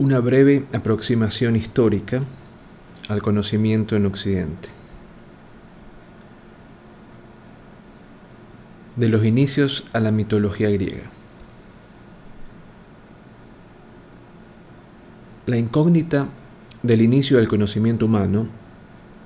Una 0.00 0.18
breve 0.18 0.64
aproximación 0.72 1.56
histórica 1.56 2.22
al 3.10 3.20
conocimiento 3.20 3.96
en 3.96 4.06
Occidente. 4.06 4.70
De 8.96 9.10
los 9.10 9.26
inicios 9.26 9.84
a 9.92 10.00
la 10.00 10.10
mitología 10.10 10.70
griega. 10.70 11.02
La 15.44 15.58
incógnita 15.58 16.28
del 16.82 17.02
inicio 17.02 17.36
del 17.36 17.48
conocimiento 17.48 18.06
humano 18.06 18.46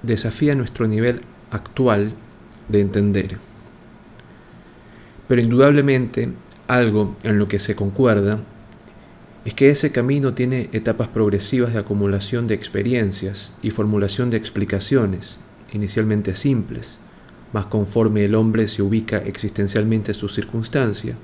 desafía 0.03 0.57
nuestro 0.57 0.89
nivel 0.89 1.21
actual 1.53 2.15
de 2.69 2.81
entender. 2.81 3.39
Pero 5.29 5.41
indudablemente 5.41 6.31
algo 6.67 7.15
en 7.23 7.39
lo 7.39 7.47
que 7.47 7.61
se 7.61 7.77
concuerda 7.77 8.41
es 9.45 9.53
que 9.55 9.69
ese 9.69 9.93
camino 9.93 10.33
tiene 10.33 10.71
etapas 10.73 11.09
progresivas 11.09 11.75
de 11.75 11.81
acumulación 11.81 12.47
de 12.47 12.55
experiencias 12.55 13.53
y 13.63 13.71
formulación 13.71 14.31
de 14.31 14.39
explicaciones, 14.39 15.39
inicialmente 15.73 16.35
simples, 16.35 16.99
mas 17.53 17.67
conforme 17.67 18.25
el 18.25 18.35
hombre 18.35 18.69
se 18.69 18.83
ubica 18.83 19.19
existencialmente 19.19 20.13
en 20.13 20.19
su 20.19 20.29
circunstancia 20.29 21.17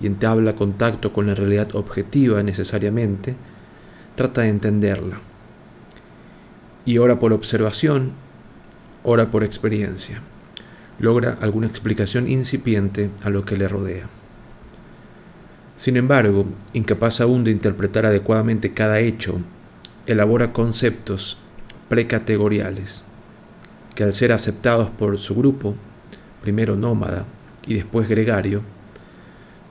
y 0.00 0.06
entabla 0.06 0.54
contacto 0.54 1.12
con 1.12 1.26
la 1.26 1.34
realidad 1.34 1.74
objetiva 1.74 2.42
necesariamente, 2.42 3.36
trata 4.16 4.42
de 4.42 4.48
entenderla. 4.48 5.20
Y 6.84 6.98
ora 6.98 7.18
por 7.18 7.32
observación, 7.32 8.12
ora 9.02 9.30
por 9.30 9.44
experiencia. 9.44 10.20
Logra 10.98 11.38
alguna 11.40 11.68
explicación 11.68 12.28
incipiente 12.28 13.10
a 13.22 13.30
lo 13.30 13.44
que 13.44 13.56
le 13.56 13.66
rodea. 13.66 14.08
Sin 15.82 15.96
embargo, 15.96 16.46
incapaz 16.74 17.20
aún 17.20 17.42
de 17.42 17.50
interpretar 17.50 18.06
adecuadamente 18.06 18.72
cada 18.72 19.00
hecho, 19.00 19.40
elabora 20.06 20.52
conceptos 20.52 21.38
precategoriales 21.88 23.02
que 23.96 24.04
al 24.04 24.12
ser 24.12 24.30
aceptados 24.30 24.90
por 24.90 25.18
su 25.18 25.34
grupo, 25.34 25.74
primero 26.40 26.76
nómada 26.76 27.26
y 27.66 27.74
después 27.74 28.08
gregario, 28.08 28.62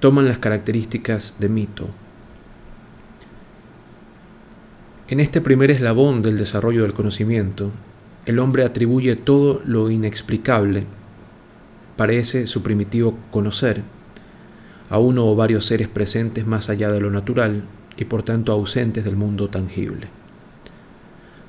toman 0.01 0.27
las 0.27 0.37
características 0.37 1.35
de 1.39 1.47
mito. 1.47 1.87
En 5.07 5.21
este 5.21 5.39
primer 5.39 5.71
eslabón 5.71 6.23
del 6.23 6.37
desarrollo 6.37 6.81
del 6.81 6.93
conocimiento, 6.93 7.71
el 8.25 8.39
hombre 8.39 8.65
atribuye 8.65 9.15
todo 9.15 9.61
lo 9.63 9.89
inexplicable, 9.89 10.83
parece 11.95 12.47
su 12.47 12.61
primitivo 12.61 13.17
conocer, 13.31 13.83
a 14.91 14.99
uno 14.99 15.25
o 15.25 15.35
varios 15.37 15.65
seres 15.65 15.87
presentes 15.87 16.45
más 16.45 16.69
allá 16.69 16.91
de 16.91 16.99
lo 16.99 17.09
natural 17.09 17.63
y 17.95 18.05
por 18.05 18.23
tanto 18.23 18.51
ausentes 18.51 19.05
del 19.05 19.15
mundo 19.15 19.49
tangible. 19.49 20.09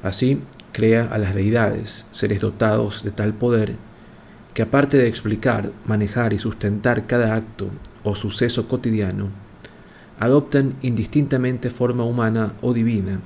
Así, 0.05 0.41
crea 0.73 1.09
a 1.13 1.19
las 1.19 1.35
deidades, 1.35 2.07
seres 2.13 2.41
dotados 2.41 3.03
de 3.03 3.11
tal 3.11 3.35
poder, 3.35 3.75
que 4.55 4.63
aparte 4.63 4.97
de 4.97 5.09
explicar, 5.09 5.73
manejar 5.85 6.33
y 6.33 6.39
sustentar 6.39 7.07
cada 7.09 7.35
acto 7.35 7.69
o 8.05 8.15
suceso 8.15 8.69
cotidiano, 8.69 9.29
adoptan 10.21 10.77
indistintamente 10.81 11.69
forma 11.69 12.05
humana 12.05 12.53
o 12.61 12.73
divina 12.73 13.19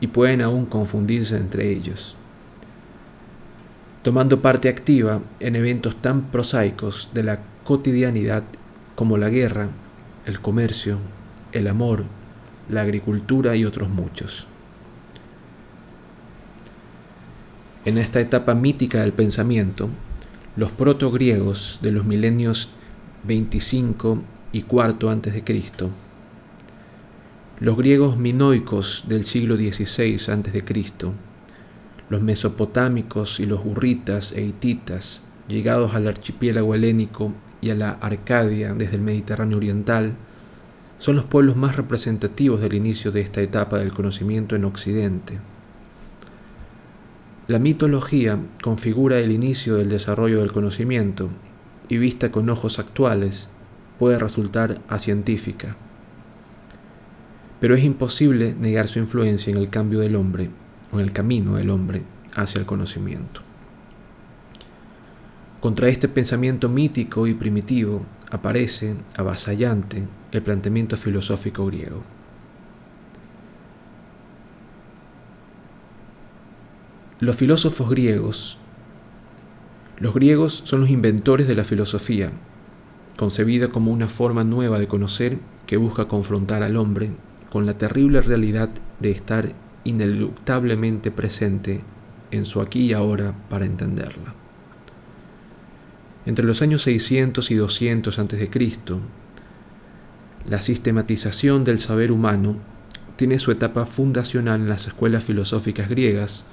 y 0.00 0.06
pueden 0.06 0.40
aún 0.40 0.64
confundirse 0.64 1.36
entre 1.36 1.70
ellos. 1.70 2.16
Tomando 4.02 4.40
parte 4.40 4.70
activa 4.70 5.20
en 5.38 5.56
eventos 5.56 6.00
tan 6.00 6.30
prosaicos 6.30 7.10
de 7.12 7.24
la 7.24 7.40
cotidianidad 7.64 8.44
como 8.94 9.18
la 9.18 9.28
guerra, 9.28 9.68
el 10.26 10.40
comercio, 10.40 10.98
el 11.52 11.66
amor, 11.68 12.04
la 12.68 12.82
agricultura 12.82 13.56
y 13.56 13.64
otros 13.64 13.88
muchos. 13.90 14.46
En 17.84 17.98
esta 17.98 18.20
etapa 18.20 18.54
mítica 18.54 19.02
del 19.02 19.12
pensamiento, 19.12 19.90
los 20.56 20.70
protogriegos 20.70 21.78
de 21.82 21.90
los 21.90 22.04
milenios 22.04 22.70
25 23.24 24.22
y 24.52 24.62
cuarto 24.62 25.10
antes 25.10 25.34
de 25.34 25.44
Cristo, 25.44 25.90
los 27.60 27.76
griegos 27.76 28.16
minoicos 28.16 29.04
del 29.06 29.24
siglo 29.24 29.56
XVI 29.56 30.20
antes 30.32 30.52
de 30.52 30.64
los 32.08 32.22
mesopotámicos 32.22 33.38
y 33.40 33.46
los 33.46 33.64
hurritas 33.64 34.32
e 34.32 34.42
hititas 34.42 35.22
llegados 35.48 35.94
al 35.94 36.08
archipiélago 36.08 36.74
helénico 36.74 37.32
y 37.64 37.70
a 37.70 37.74
la 37.74 37.92
Arcadia 37.92 38.74
desde 38.74 38.96
el 38.96 39.00
Mediterráneo 39.00 39.56
oriental, 39.56 40.16
son 40.98 41.16
los 41.16 41.24
pueblos 41.24 41.56
más 41.56 41.76
representativos 41.76 42.60
del 42.60 42.74
inicio 42.74 43.10
de 43.10 43.22
esta 43.22 43.40
etapa 43.40 43.78
del 43.78 43.94
conocimiento 43.94 44.54
en 44.54 44.66
Occidente. 44.66 45.38
La 47.48 47.58
mitología 47.58 48.38
configura 48.62 49.18
el 49.18 49.32
inicio 49.32 49.76
del 49.76 49.88
desarrollo 49.88 50.40
del 50.40 50.52
conocimiento 50.52 51.30
y 51.88 51.96
vista 51.96 52.30
con 52.30 52.50
ojos 52.50 52.78
actuales 52.78 53.48
puede 53.98 54.18
resultar 54.18 54.78
científica. 54.98 55.76
Pero 57.60 57.76
es 57.76 57.84
imposible 57.84 58.54
negar 58.54 58.88
su 58.88 58.98
influencia 58.98 59.50
en 59.50 59.56
el 59.56 59.70
cambio 59.70 60.00
del 60.00 60.16
hombre 60.16 60.50
o 60.92 60.98
en 60.98 61.04
el 61.06 61.12
camino 61.12 61.56
del 61.56 61.70
hombre 61.70 62.02
hacia 62.34 62.58
el 62.58 62.66
conocimiento. 62.66 63.43
Contra 65.64 65.88
este 65.88 66.10
pensamiento 66.10 66.68
mítico 66.68 67.26
y 67.26 67.32
primitivo 67.32 68.04
aparece, 68.30 68.96
avasallante, 69.16 70.06
el 70.30 70.42
planteamiento 70.42 70.94
filosófico 70.98 71.64
griego. 71.64 72.02
Los 77.18 77.36
filósofos 77.38 77.88
griegos, 77.88 78.58
los 79.96 80.12
griegos 80.12 80.60
son 80.66 80.80
los 80.80 80.90
inventores 80.90 81.48
de 81.48 81.54
la 81.54 81.64
filosofía, 81.64 82.30
concebida 83.18 83.68
como 83.68 83.90
una 83.90 84.08
forma 84.08 84.44
nueva 84.44 84.78
de 84.78 84.86
conocer 84.86 85.38
que 85.66 85.78
busca 85.78 86.08
confrontar 86.08 86.62
al 86.62 86.76
hombre 86.76 87.12
con 87.50 87.64
la 87.64 87.78
terrible 87.78 88.20
realidad 88.20 88.68
de 89.00 89.12
estar 89.12 89.54
ineluctablemente 89.84 91.10
presente 91.10 91.80
en 92.32 92.44
su 92.44 92.60
aquí 92.60 92.88
y 92.88 92.92
ahora 92.92 93.34
para 93.48 93.64
entenderla. 93.64 94.43
Entre 96.26 96.44
los 96.44 96.62
años 96.62 96.82
600 96.82 97.50
y 97.50 97.54
200 97.54 98.18
a.C., 98.18 98.50
la 100.48 100.62
sistematización 100.62 101.64
del 101.64 101.78
saber 101.78 102.10
humano 102.10 102.56
tiene 103.16 103.38
su 103.38 103.50
etapa 103.50 103.84
fundacional 103.84 104.62
en 104.62 104.68
las 104.68 104.86
escuelas 104.86 105.24
filosóficas 105.24 105.88
griegas, 105.88 106.44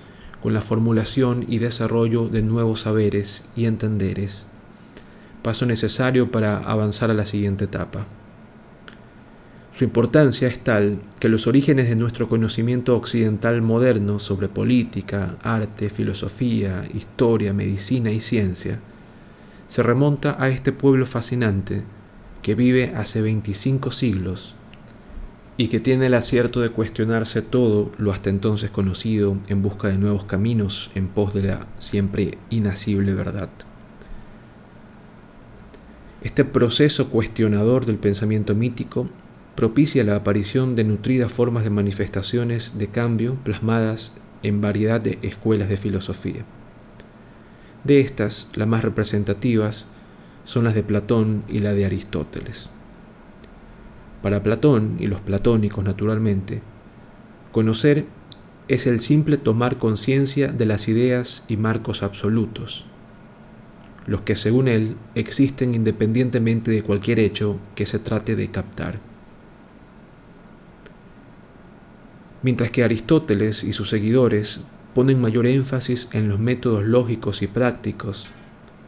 con 0.42 0.54
la 0.54 0.62
formulación 0.62 1.46
y 1.48 1.60
desarrollo 1.60 2.28
de 2.28 2.42
nuevos 2.42 2.82
saberes 2.82 3.46
y 3.56 3.66
entenderes, 3.66 4.44
paso 5.42 5.66
necesario 5.66 6.32
para 6.32 6.58
avanzar 6.58 7.10
a 7.12 7.14
la 7.14 7.26
siguiente 7.26 7.66
etapa. 7.66 8.06
Su 9.74 9.86
importancia 9.86 10.48
es 10.50 10.60
tal 10.60 11.00
que 11.20 11.30
los 11.30 11.48
orígenes 11.48 11.88
de 11.88 11.96
nuestro 11.96 12.28
conocimiento 12.28 12.96
occidental 12.96 13.62
moderno 13.62 14.20
sobre 14.20 14.50
política, 14.50 15.38
arte, 15.42 15.90
filosofía, 15.90 16.84
historia, 16.94 17.54
medicina 17.54 18.12
y 18.12 18.20
ciencia 18.20 18.80
se 19.72 19.84
remonta 19.84 20.36
a 20.38 20.50
este 20.50 20.74
pueblo 20.74 21.06
fascinante 21.06 21.86
que 22.42 22.56
vive 22.56 22.92
hace 22.94 23.22
25 23.22 23.94
siglos 23.94 24.54
y 25.56 25.70
que 25.70 25.80
tiene 25.80 26.08
el 26.08 26.14
acierto 26.14 26.60
de 26.60 26.72
cuestionarse 26.72 27.42
todo 27.42 27.90
lo 27.98 28.12
hasta 28.12 28.30
entonces 28.30 28.70
conocido 28.70 29.38
en 29.48 29.62
busca 29.62 29.88
de 29.88 29.98
nuevos 29.98 30.26
caminos 30.26 30.92
en 30.94 31.08
pos 31.08 31.34
de 31.34 31.44
la 31.44 31.68
siempre 31.78 32.38
inacible 32.50 33.14
verdad. 33.14 33.48
Este 36.22 36.44
proceso 36.44 37.08
cuestionador 37.08 37.86
del 37.86 37.96
pensamiento 37.96 38.56
mítico 38.56 39.08
propicia 39.56 40.04
la 40.04 40.18
aparición 40.18 40.76
de 40.76 40.84
nutridas 40.84 41.32
formas 41.32 41.64
de 41.64 41.70
manifestaciones 41.70 42.74
de 42.78 42.90
cambio 42.90 43.36
plasmadas 43.36 44.12
en 44.44 44.60
variedad 44.60 45.00
de 45.00 45.18
escuelas 45.22 45.70
de 45.70 45.78
filosofía. 45.78 46.44
De 47.84 48.00
estas, 48.00 48.50
las 48.54 48.68
más 48.68 48.84
representativas 48.84 49.86
son 50.44 50.64
las 50.64 50.76
de 50.76 50.84
Platón 50.84 51.44
y 51.48 51.60
la 51.60 51.74
de 51.74 51.86
Aristóteles. 51.86 52.70
Para 54.22 54.44
Platón 54.44 54.98
y 55.00 55.08
los 55.08 55.20
platónicos 55.22 55.84
naturalmente, 55.84 56.62
conocer 57.52 58.06
es 58.68 58.86
el 58.86 59.00
simple 59.00 59.38
tomar 59.38 59.78
conciencia 59.78 60.50
de 60.50 60.66
las 60.66 60.88
ideas 60.88 61.44
y 61.48 61.58
marcos 61.58 62.04
absolutos, 62.04 62.86
los 64.06 64.22
que 64.22 64.36
según 64.36 64.68
él 64.68 64.96
existen 65.16 65.74
independientemente 65.74 66.70
de 66.72 66.84
cualquier 66.84 67.20
hecho 67.20 67.60
que 67.76 67.86
se 67.88 68.00
trate 68.00 68.36
de 68.36 68.50
captar. 68.52 69.00
Mientras 72.44 72.72
que 72.72 72.84
Aristóteles 72.84 73.64
y 73.64 73.74
sus 73.74 73.90
seguidores 73.90 74.62
ponen 74.94 75.22
mayor 75.22 75.48
énfasis 75.48 76.08
en 76.12 76.28
los 76.30 76.40
métodos 76.40 76.84
lógicos 76.84 77.42
y 77.42 77.48
prácticos 77.48 78.28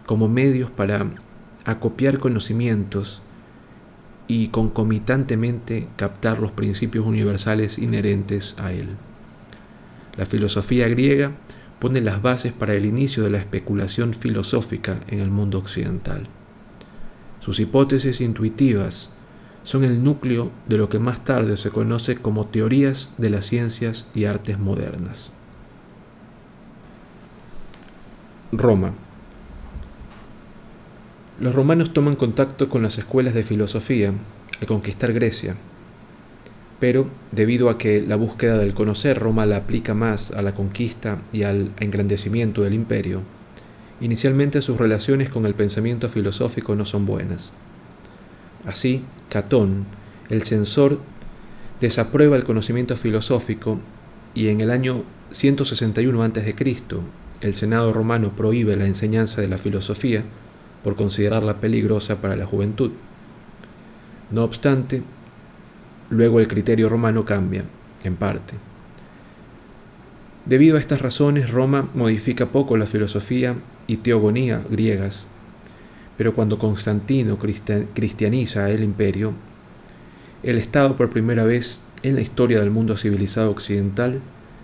como 0.06 0.28
medios 0.28 0.70
para 0.70 1.06
acopiar 1.66 2.20
conocimientos 2.20 3.22
y 4.28 4.50
concomitantemente 4.50 5.88
captar 5.96 6.40
los 6.40 6.52
principios 6.52 7.06
universales 7.06 7.78
inherentes 7.78 8.56
a 8.58 8.72
él. 8.72 8.90
La 10.18 10.26
filosofía 10.26 10.88
griega 10.88 11.32
pone 11.80 12.02
las 12.02 12.22
bases 12.22 12.54
para 12.54 12.76
el 12.76 12.86
inicio 12.86 13.24
de 13.24 13.30
la 13.30 13.40
especulación 13.40 14.14
filosófica 14.14 15.00
en 15.08 15.20
el 15.20 15.30
mundo 15.30 15.58
occidental. 15.58 16.28
Sus 17.40 17.60
hipótesis 17.60 18.22
intuitivas 18.22 19.10
son 19.64 19.84
el 19.84 20.04
núcleo 20.04 20.52
de 20.68 20.78
lo 20.78 20.90
que 20.90 21.00
más 21.00 21.24
tarde 21.24 21.58
se 21.58 21.72
conoce 21.72 22.18
como 22.18 22.48
teorías 22.48 23.14
de 23.18 23.30
las 23.30 23.46
ciencias 23.46 24.08
y 24.14 24.26
artes 24.26 24.60
modernas. 24.60 25.34
Roma. 28.58 28.94
Los 31.40 31.56
romanos 31.56 31.92
toman 31.92 32.16
contacto 32.16 32.70
con 32.70 32.84
las 32.84 33.00
escuelas 33.00 33.34
de 33.34 33.44
filosofía 33.44 34.14
al 34.62 34.68
conquistar 34.68 35.12
Grecia, 35.12 35.56
pero 36.80 37.08
debido 37.32 37.70
a 37.70 37.80
que 37.80 38.02
la 38.02 38.16
búsqueda 38.16 38.60
del 38.60 38.76
conocer 38.76 39.18
Roma 39.18 39.48
la 39.48 39.58
aplica 39.58 39.96
más 39.96 40.32
a 40.32 40.44
la 40.44 40.54
conquista 40.54 41.18
y 41.32 41.44
al 41.44 41.72
engrandecimiento 41.80 42.62
del 42.62 42.76
imperio, 42.76 43.22
inicialmente 44.02 44.62
sus 44.62 44.78
relaciones 44.78 45.30
con 45.30 45.48
el 45.48 45.56
pensamiento 45.56 46.08
filosófico 46.08 46.76
no 46.76 46.86
son 46.86 47.08
buenas. 47.08 47.54
Así, 48.66 49.04
Catón, 49.30 49.86
el 50.30 50.44
censor, 50.44 51.00
desaprueba 51.82 52.36
el 52.36 52.44
conocimiento 52.44 52.96
filosófico 52.98 53.80
y 54.36 54.50
en 54.50 54.62
el 54.62 54.70
año 54.70 55.04
161 55.32 56.24
a.C., 56.24 56.56
el 57.48 57.56
Senado 57.56 57.94
romano 57.94 58.34
prohíbe 58.36 58.76
la 58.76 58.86
enseñanza 58.86 59.42
de 59.42 59.48
la 59.48 59.58
filosofía 59.58 60.24
por 60.84 60.96
considerarla 60.96 61.60
peligrosa 61.60 62.22
para 62.22 62.36
la 62.36 62.46
juventud. 62.46 62.92
No 64.32 64.44
obstante, 64.44 65.04
Luego 66.14 66.40
el 66.40 66.48
criterio 66.48 66.90
romano 66.90 67.26
cambia, 67.26 67.64
en 68.04 68.16
parte. 68.16 68.54
Debido 70.46 70.78
a 70.78 70.80
estas 70.80 71.02
razones, 71.02 71.50
Roma 71.50 71.90
modifica 71.96 72.52
poco 72.52 72.78
la 72.78 72.86
filosofía 72.86 73.56
y 73.88 73.98
teogonía 73.98 74.62
griegas, 74.70 75.26
pero 76.16 76.36
cuando 76.36 76.60
Constantino 76.60 77.40
cristianiza 77.40 78.70
el 78.70 78.84
imperio, 78.84 79.34
el 80.44 80.60
Estado 80.60 80.96
por 80.96 81.10
primera 81.10 81.46
vez 81.46 81.80
en 82.04 82.14
la 82.14 82.22
historia 82.22 82.60
del 82.60 82.70
mundo 82.70 82.96
civilizado 82.96 83.50
occidental 83.50 84.20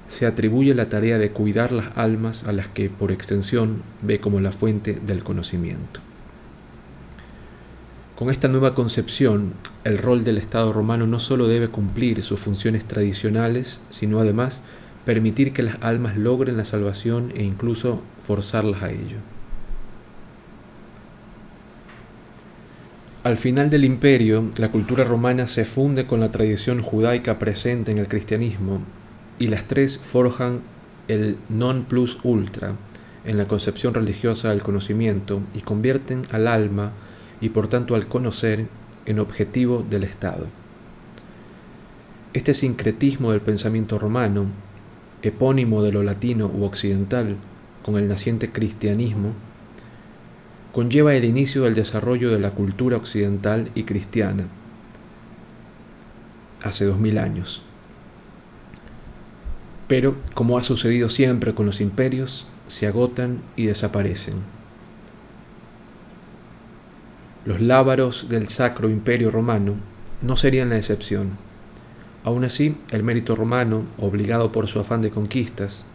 se 0.09 0.25
atribuye 0.25 0.73
la 0.73 0.89
tarea 0.89 1.17
de 1.17 1.31
cuidar 1.31 1.71
las 1.71 1.95
almas 1.95 2.43
a 2.43 2.51
las 2.51 2.67
que 2.67 2.89
por 2.89 3.11
extensión 3.11 3.83
ve 4.01 4.19
como 4.19 4.39
la 4.41 4.51
fuente 4.51 4.99
del 5.05 5.23
conocimiento. 5.23 6.01
Con 8.15 8.29
esta 8.29 8.49
nueva 8.49 8.75
concepción, 8.75 9.53
el 9.85 9.97
rol 9.97 10.25
del 10.25 10.37
Estado 10.37 10.73
romano 10.73 11.07
no 11.07 11.19
solo 11.21 11.47
debe 11.47 11.69
cumplir 11.69 12.21
sus 12.21 12.39
funciones 12.39 12.83
tradicionales, 12.83 13.79
sino 13.91 14.19
además 14.19 14.61
permitir 15.05 15.53
que 15.53 15.63
las 15.63 15.77
almas 15.81 16.17
logren 16.17 16.57
la 16.57 16.65
salvación 16.65 17.31
e 17.35 17.43
incluso 17.43 18.01
forzarlas 18.25 18.83
a 18.83 18.91
ello. 18.91 19.17
Al 23.23 23.37
final 23.37 23.69
del 23.69 23.85
imperio, 23.85 24.49
la 24.57 24.71
cultura 24.71 25.03
romana 25.03 25.47
se 25.47 25.65
funde 25.65 26.05
con 26.05 26.19
la 26.19 26.29
tradición 26.29 26.81
judaica 26.81 27.37
presente 27.37 27.91
en 27.91 27.99
el 27.99 28.07
cristianismo 28.07 28.81
y 29.39 29.47
las 29.47 29.65
tres 29.65 29.97
forjan 29.97 30.61
el 31.07 31.37
non 31.49 31.85
plus 31.85 32.19
ultra 32.23 32.75
en 33.25 33.37
la 33.37 33.45
concepción 33.45 33.93
religiosa 33.93 34.49
del 34.49 34.61
conocimiento 34.61 35.41
y 35.53 35.61
convierten 35.61 36.27
al 36.31 36.47
alma 36.47 36.91
y 37.41 37.49
por 37.49 37.67
tanto 37.67 37.95
al 37.95 38.07
conocer 38.07 38.67
en 39.05 39.19
objetivo 39.19 39.83
del 39.89 40.03
Estado. 40.03 40.47
Este 42.33 42.53
sincretismo 42.53 43.31
del 43.31 43.41
pensamiento 43.41 43.97
romano, 43.97 44.45
epónimo 45.23 45.81
de 45.81 45.91
lo 45.91 46.03
latino 46.03 46.47
u 46.47 46.63
occidental 46.63 47.37
con 47.83 47.97
el 47.97 48.07
naciente 48.07 48.51
cristianismo, 48.51 49.33
conlleva 50.71 51.15
el 51.15 51.25
inicio 51.25 51.63
del 51.63 51.73
desarrollo 51.73 52.29
de 52.29 52.39
la 52.39 52.51
cultura 52.51 52.97
occidental 52.97 53.71
y 53.73 53.83
cristiana 53.83 54.45
hace 56.61 56.85
dos 56.85 56.99
mil 56.99 57.17
años. 57.17 57.63
Pero, 59.89 60.15
como 60.35 60.59
ha 60.59 60.63
sucedido 60.63 61.09
siempre 61.09 61.55
con 61.55 61.65
los 61.65 61.81
imperios, 61.81 62.45
se 62.67 62.85
agotan 62.85 63.41
y 63.55 63.65
desaparecen. 63.65 64.35
Los 67.43 67.59
lábaros 67.59 68.27
del 68.29 68.49
Sacro 68.49 68.87
Imperio 68.89 69.31
Romano 69.31 69.73
no 70.21 70.37
serían 70.37 70.69
la 70.69 70.77
excepción. 70.77 71.31
Aún 72.23 72.43
así, 72.43 72.77
el 72.91 73.01
mérito 73.01 73.35
romano, 73.35 73.85
obligado 73.97 74.51
por 74.51 74.67
su 74.67 74.79
afán 74.79 75.01
de 75.01 75.09
conquistas, 75.09 75.85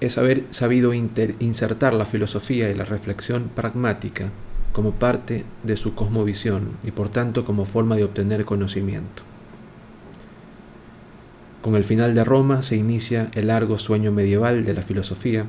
es 0.00 0.16
haber 0.16 0.44
sabido 0.48 0.94
insertar 0.94 1.92
la 1.92 2.06
filosofía 2.06 2.70
y 2.70 2.74
la 2.74 2.84
reflexión 2.86 3.50
pragmática 3.54 4.30
como 4.72 4.92
parte 4.92 5.44
de 5.64 5.76
su 5.76 5.94
cosmovisión 5.94 6.72
y 6.82 6.92
por 6.92 7.10
tanto 7.10 7.44
como 7.44 7.66
forma 7.66 7.96
de 7.96 8.04
obtener 8.04 8.46
conocimiento. 8.46 9.33
Con 11.64 11.76
el 11.76 11.84
final 11.84 12.14
de 12.14 12.24
Roma 12.24 12.60
se 12.60 12.76
inicia 12.76 13.30
el 13.32 13.46
largo 13.46 13.78
sueño 13.78 14.12
medieval 14.12 14.66
de 14.66 14.74
la 14.74 14.82
filosofía 14.82 15.46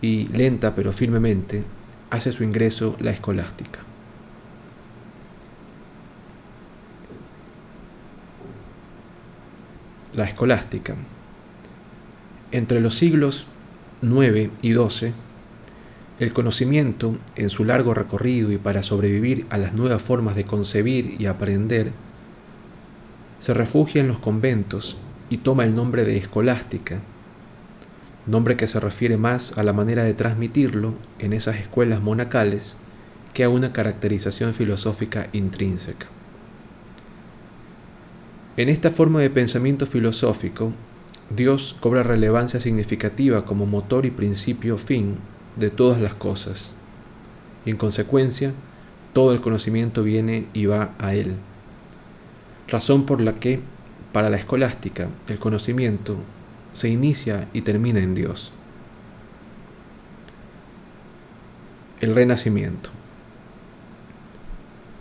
y 0.00 0.28
lenta 0.28 0.74
pero 0.74 0.92
firmemente 0.92 1.62
hace 2.08 2.32
su 2.32 2.42
ingreso 2.42 2.96
la 2.98 3.10
escolástica. 3.10 3.80
La 10.14 10.24
escolástica. 10.24 10.96
Entre 12.50 12.80
los 12.80 12.94
siglos 12.94 13.44
IX 14.00 14.52
y 14.62 14.72
XII, 14.72 15.12
el 16.18 16.32
conocimiento, 16.32 17.18
en 17.36 17.50
su 17.50 17.66
largo 17.66 17.92
recorrido 17.92 18.50
y 18.50 18.56
para 18.56 18.82
sobrevivir 18.82 19.44
a 19.50 19.58
las 19.58 19.74
nuevas 19.74 20.00
formas 20.00 20.34
de 20.34 20.46
concebir 20.46 21.16
y 21.20 21.26
aprender, 21.26 21.92
se 23.44 23.52
refugia 23.52 24.00
en 24.00 24.08
los 24.08 24.20
conventos 24.20 24.96
y 25.28 25.36
toma 25.36 25.64
el 25.64 25.74
nombre 25.74 26.04
de 26.04 26.16
escolástica 26.16 27.02
nombre 28.26 28.56
que 28.56 28.68
se 28.68 28.80
refiere 28.80 29.18
más 29.18 29.58
a 29.58 29.62
la 29.62 29.74
manera 29.74 30.02
de 30.02 30.14
transmitirlo 30.14 30.94
en 31.18 31.34
esas 31.34 31.56
escuelas 31.56 32.00
monacales 32.00 32.76
que 33.34 33.44
a 33.44 33.50
una 33.50 33.74
caracterización 33.74 34.54
filosófica 34.54 35.28
intrínseca. 35.34 36.06
En 38.56 38.70
esta 38.70 38.90
forma 38.90 39.20
de 39.20 39.28
pensamiento 39.28 39.84
filosófico, 39.84 40.72
Dios 41.28 41.76
cobra 41.80 42.02
relevancia 42.02 42.60
significativa 42.60 43.44
como 43.44 43.66
motor 43.66 44.06
y 44.06 44.10
principio 44.10 44.78
fin 44.78 45.16
de 45.56 45.68
todas 45.68 46.00
las 46.00 46.14
cosas, 46.14 46.72
y 47.66 47.70
en 47.72 47.76
consecuencia, 47.76 48.54
todo 49.12 49.34
el 49.34 49.42
conocimiento 49.42 50.02
viene 50.02 50.46
y 50.54 50.64
va 50.64 50.94
a 50.98 51.14
Él. 51.14 51.36
Razón 52.68 53.04
por 53.06 53.20
la 53.20 53.34
que, 53.34 53.60
para 54.12 54.30
la 54.30 54.36
escolástica, 54.36 55.08
el 55.28 55.38
conocimiento 55.38 56.16
se 56.72 56.88
inicia 56.88 57.48
y 57.52 57.62
termina 57.62 58.00
en 58.00 58.14
Dios. 58.14 58.52
El 62.00 62.14
renacimiento. 62.14 62.90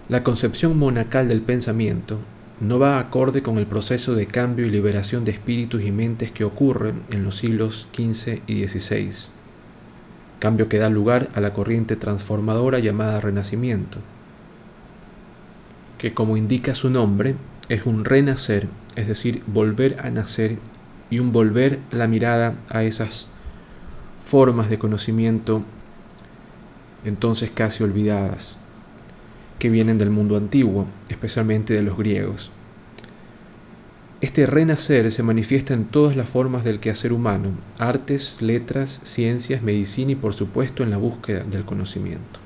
La 0.09 0.23
concepción 0.23 0.77
monacal 0.77 1.27
del 1.27 1.41
pensamiento 1.41 2.19
no 2.59 2.79
va 2.79 2.99
acorde 2.99 3.41
con 3.41 3.57
el 3.57 3.65
proceso 3.65 4.15
de 4.15 4.27
cambio 4.27 4.65
y 4.65 4.69
liberación 4.69 5.25
de 5.25 5.31
espíritus 5.31 5.83
y 5.83 5.91
mentes 5.91 6.31
que 6.31 6.43
ocurre 6.43 6.93
en 7.09 7.23
los 7.23 7.37
siglos 7.37 7.87
XV 7.93 8.41
y 8.47 8.67
XVI, 8.67 9.09
cambio 10.39 10.69
que 10.69 10.77
da 10.77 10.89
lugar 10.89 11.29
a 11.35 11.41
la 11.41 11.53
corriente 11.53 11.95
transformadora 11.95 12.79
llamada 12.79 13.21
Renacimiento, 13.21 13.99
que 15.97 16.13
como 16.13 16.37
indica 16.37 16.75
su 16.75 16.89
nombre, 16.89 17.35
es 17.69 17.85
un 17.85 18.05
renacer, 18.05 18.67
es 18.95 19.07
decir, 19.07 19.43
volver 19.47 19.99
a 20.01 20.09
nacer 20.09 20.57
y 21.09 21.19
un 21.19 21.31
volver 21.31 21.79
la 21.91 22.07
mirada 22.07 22.55
a 22.69 22.83
esas 22.83 23.29
formas 24.25 24.69
de 24.69 24.79
conocimiento 24.79 25.63
entonces 27.05 27.51
casi 27.53 27.83
olvidadas 27.83 28.57
que 29.59 29.69
vienen 29.69 29.97
del 29.97 30.09
mundo 30.09 30.37
antiguo, 30.37 30.87
especialmente 31.09 31.73
de 31.73 31.83
los 31.83 31.97
griegos. 31.97 32.51
Este 34.21 34.45
renacer 34.45 35.11
se 35.11 35.23
manifiesta 35.23 35.73
en 35.73 35.85
todas 35.85 36.15
las 36.15 36.29
formas 36.29 36.63
del 36.63 36.79
quehacer 36.79 37.11
humano, 37.11 37.49
artes, 37.77 38.41
letras, 38.41 39.01
ciencias, 39.03 39.61
medicina 39.61 40.13
y 40.13 40.15
por 40.15 40.33
supuesto 40.33 40.83
en 40.83 40.89
la 40.89 40.97
búsqueda 40.97 41.43
del 41.43 41.65
conocimiento. 41.65 42.39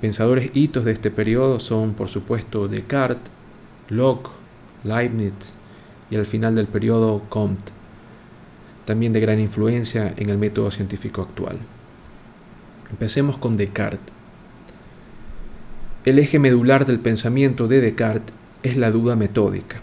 Pensadores 0.00 0.50
hitos 0.54 0.84
de 0.84 0.92
este 0.92 1.10
periodo 1.10 1.60
son 1.60 1.94
por 1.94 2.08
supuesto 2.08 2.68
Descartes, 2.68 3.35
Locke, 3.88 4.30
Leibniz, 4.82 5.54
y 6.10 6.16
al 6.16 6.26
final 6.26 6.54
del 6.54 6.66
periodo 6.66 7.22
Comte, 7.28 7.72
también 8.84 9.12
de 9.12 9.20
gran 9.20 9.38
influencia 9.38 10.12
en 10.16 10.30
el 10.30 10.38
método 10.38 10.70
científico 10.70 11.22
actual. 11.22 11.58
Empecemos 12.90 13.38
con 13.38 13.56
Descartes. 13.56 14.12
El 16.04 16.18
eje 16.18 16.38
medular 16.38 16.86
del 16.86 17.00
pensamiento 17.00 17.68
de 17.68 17.80
Descartes 17.80 18.34
es 18.62 18.76
la 18.76 18.90
duda 18.90 19.16
metódica. 19.16 19.80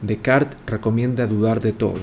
Descartes 0.00 0.58
recomienda 0.66 1.26
dudar 1.26 1.60
de 1.60 1.72
todo, 1.72 2.00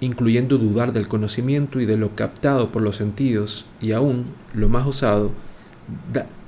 incluyendo 0.00 0.56
dudar 0.56 0.92
del 0.92 1.08
conocimiento 1.08 1.80
y 1.80 1.86
de 1.86 1.96
lo 1.96 2.14
captado 2.14 2.70
por 2.70 2.80
los 2.80 2.96
sentidos, 2.96 3.66
y 3.80 3.92
aún, 3.92 4.26
lo 4.54 4.68
más 4.68 4.86
osado, 4.86 5.32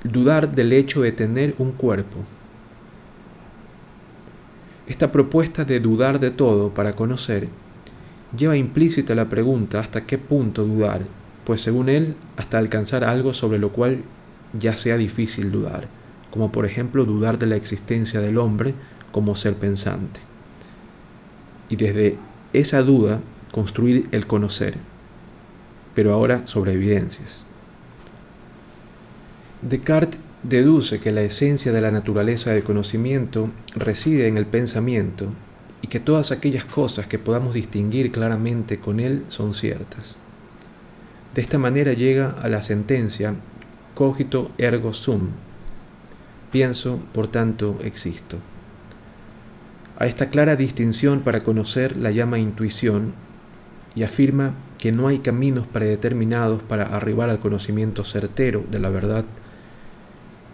dudar 0.03 0.55
del 0.55 0.73
hecho 0.73 1.01
de 1.01 1.11
tener 1.11 1.55
un 1.59 1.71
cuerpo. 1.71 2.19
Esta 4.85 5.13
propuesta 5.13 5.63
de 5.63 5.79
dudar 5.79 6.19
de 6.19 6.29
todo 6.29 6.73
para 6.73 6.93
conocer 6.93 7.47
lleva 8.37 8.57
implícita 8.57 9.15
la 9.15 9.29
pregunta 9.29 9.79
hasta 9.79 10.05
qué 10.05 10.17
punto 10.17 10.65
dudar, 10.65 11.03
pues 11.45 11.61
según 11.61 11.87
él, 11.87 12.15
hasta 12.35 12.57
alcanzar 12.57 13.05
algo 13.05 13.33
sobre 13.33 13.59
lo 13.59 13.71
cual 13.71 13.99
ya 14.59 14.75
sea 14.75 14.97
difícil 14.97 15.51
dudar, 15.51 15.87
como 16.31 16.51
por 16.51 16.65
ejemplo 16.65 17.05
dudar 17.05 17.39
de 17.39 17.47
la 17.47 17.55
existencia 17.55 18.19
del 18.19 18.37
hombre 18.37 18.73
como 19.13 19.37
ser 19.37 19.55
pensante. 19.55 20.19
Y 21.69 21.77
desde 21.77 22.17
esa 22.51 22.81
duda 22.81 23.21
construir 23.53 24.09
el 24.11 24.27
conocer, 24.27 24.75
pero 25.95 26.11
ahora 26.11 26.45
sobre 26.45 26.73
evidencias. 26.73 27.43
Descartes 29.61 30.19
deduce 30.43 30.99
que 30.99 31.11
la 31.11 31.21
esencia 31.21 31.71
de 31.71 31.81
la 31.81 31.91
naturaleza 31.91 32.51
del 32.51 32.63
conocimiento 32.63 33.49
reside 33.75 34.27
en 34.27 34.37
el 34.37 34.45
pensamiento 34.45 35.27
y 35.81 35.87
que 35.87 35.99
todas 35.99 36.31
aquellas 36.31 36.65
cosas 36.65 37.07
que 37.07 37.19
podamos 37.19 37.53
distinguir 37.53 38.11
claramente 38.11 38.79
con 38.79 38.99
él 38.99 39.23
son 39.29 39.53
ciertas. 39.53 40.15
De 41.33 41.41
esta 41.41 41.57
manera 41.57 41.93
llega 41.93 42.29
a 42.29 42.49
la 42.49 42.61
sentencia 42.61 43.35
cogito 43.95 44.51
ergo 44.57 44.93
sum. 44.93 45.29
Pienso, 46.51 46.99
por 47.13 47.27
tanto, 47.27 47.79
existo. 47.83 48.37
A 49.97 50.07
esta 50.07 50.29
clara 50.29 50.55
distinción 50.55 51.21
para 51.21 51.43
conocer 51.43 51.95
la 51.95 52.11
llama 52.11 52.37
intuición 52.37 53.13
y 53.95 54.03
afirma 54.03 54.53
que 54.77 54.91
no 54.91 55.07
hay 55.07 55.19
caminos 55.19 55.65
predeterminados 55.67 56.61
para 56.61 56.83
arribar 56.83 57.29
al 57.29 57.39
conocimiento 57.39 58.03
certero 58.03 58.63
de 58.69 58.79
la 58.79 58.89
verdad 58.89 59.25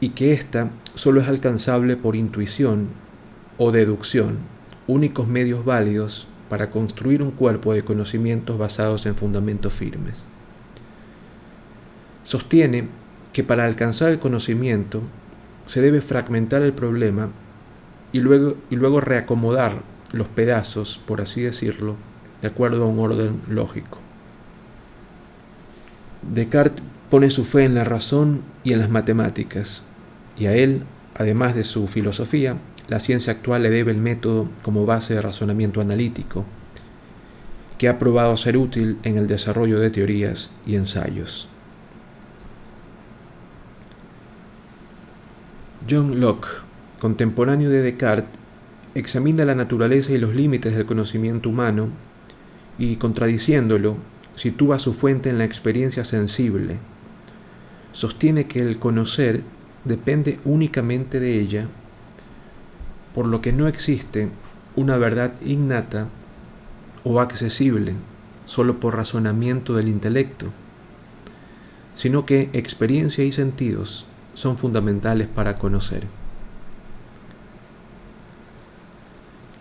y 0.01 0.09
que 0.09 0.33
ésta 0.33 0.69
solo 0.95 1.21
es 1.21 1.27
alcanzable 1.27 1.97
por 1.97 2.15
intuición 2.15 2.87
o 3.57 3.71
deducción, 3.71 4.37
únicos 4.87 5.27
medios 5.27 5.65
válidos 5.65 6.27
para 6.49 6.69
construir 6.69 7.21
un 7.21 7.31
cuerpo 7.31 7.73
de 7.73 7.83
conocimientos 7.83 8.57
basados 8.57 9.05
en 9.05 9.15
fundamentos 9.15 9.73
firmes. 9.73 10.25
Sostiene 12.23 12.87
que 13.33 13.43
para 13.43 13.65
alcanzar 13.65 14.11
el 14.11 14.19
conocimiento 14.19 15.01
se 15.65 15.81
debe 15.81 16.01
fragmentar 16.01 16.61
el 16.63 16.73
problema 16.73 17.29
y 18.11 18.19
luego, 18.19 18.55
y 18.69 18.75
luego 18.75 19.01
reacomodar 19.01 19.81
los 20.11 20.27
pedazos, 20.27 20.99
por 21.05 21.21
así 21.21 21.41
decirlo, 21.41 21.95
de 22.41 22.47
acuerdo 22.47 22.83
a 22.83 22.87
un 22.87 22.99
orden 22.99 23.41
lógico. 23.47 23.99
Descartes 26.33 26.83
pone 27.09 27.29
su 27.29 27.45
fe 27.45 27.65
en 27.65 27.75
la 27.75 27.83
razón 27.83 28.41
y 28.63 28.73
en 28.73 28.79
las 28.79 28.89
matemáticas, 28.89 29.83
y 30.39 30.45
a 30.47 30.55
él, 30.55 30.83
además 31.15 31.53
de 31.53 31.65
su 31.65 31.87
filosofía, 31.87 32.55
la 32.87 32.99
ciencia 32.99 33.33
actual 33.33 33.61
le 33.63 33.69
debe 33.69 33.91
el 33.91 33.97
método 33.97 34.49
como 34.63 34.85
base 34.85 35.13
de 35.13 35.21
razonamiento 35.21 35.81
analítico, 35.81 36.45
que 37.77 37.89
ha 37.89 37.99
probado 37.99 38.35
ser 38.37 38.57
útil 38.57 38.97
en 39.03 39.17
el 39.17 39.27
desarrollo 39.27 39.79
de 39.79 39.89
teorías 39.89 40.49
y 40.65 40.75
ensayos. 40.75 41.47
John 45.89 46.19
Locke, 46.19 46.47
contemporáneo 46.99 47.69
de 47.69 47.81
Descartes, 47.81 48.39
examina 48.95 49.45
la 49.45 49.55
naturaleza 49.55 50.11
y 50.11 50.17
los 50.17 50.33
límites 50.33 50.75
del 50.75 50.85
conocimiento 50.85 51.49
humano 51.49 51.89
y, 52.77 52.95
contradiciéndolo, 52.95 53.97
sitúa 54.35 54.79
su 54.79 54.93
fuente 54.93 55.29
en 55.29 55.37
la 55.37 55.45
experiencia 55.45 56.05
sensible. 56.05 56.77
Sostiene 57.91 58.47
que 58.47 58.61
el 58.61 58.79
conocer 58.79 59.43
depende 59.85 60.39
únicamente 60.45 61.19
de 61.19 61.39
ella, 61.39 61.67
por 63.13 63.25
lo 63.25 63.41
que 63.41 63.53
no 63.53 63.67
existe 63.67 64.29
una 64.75 64.97
verdad 64.97 65.33
innata 65.41 66.07
o 67.03 67.19
accesible 67.19 67.93
solo 68.45 68.79
por 68.79 68.95
razonamiento 68.95 69.75
del 69.75 69.89
intelecto, 69.89 70.47
sino 71.93 72.25
que 72.25 72.49
experiencia 72.53 73.23
y 73.23 73.31
sentidos 73.31 74.05
son 74.33 74.57
fundamentales 74.57 75.27
para 75.27 75.57
conocer. 75.57 76.05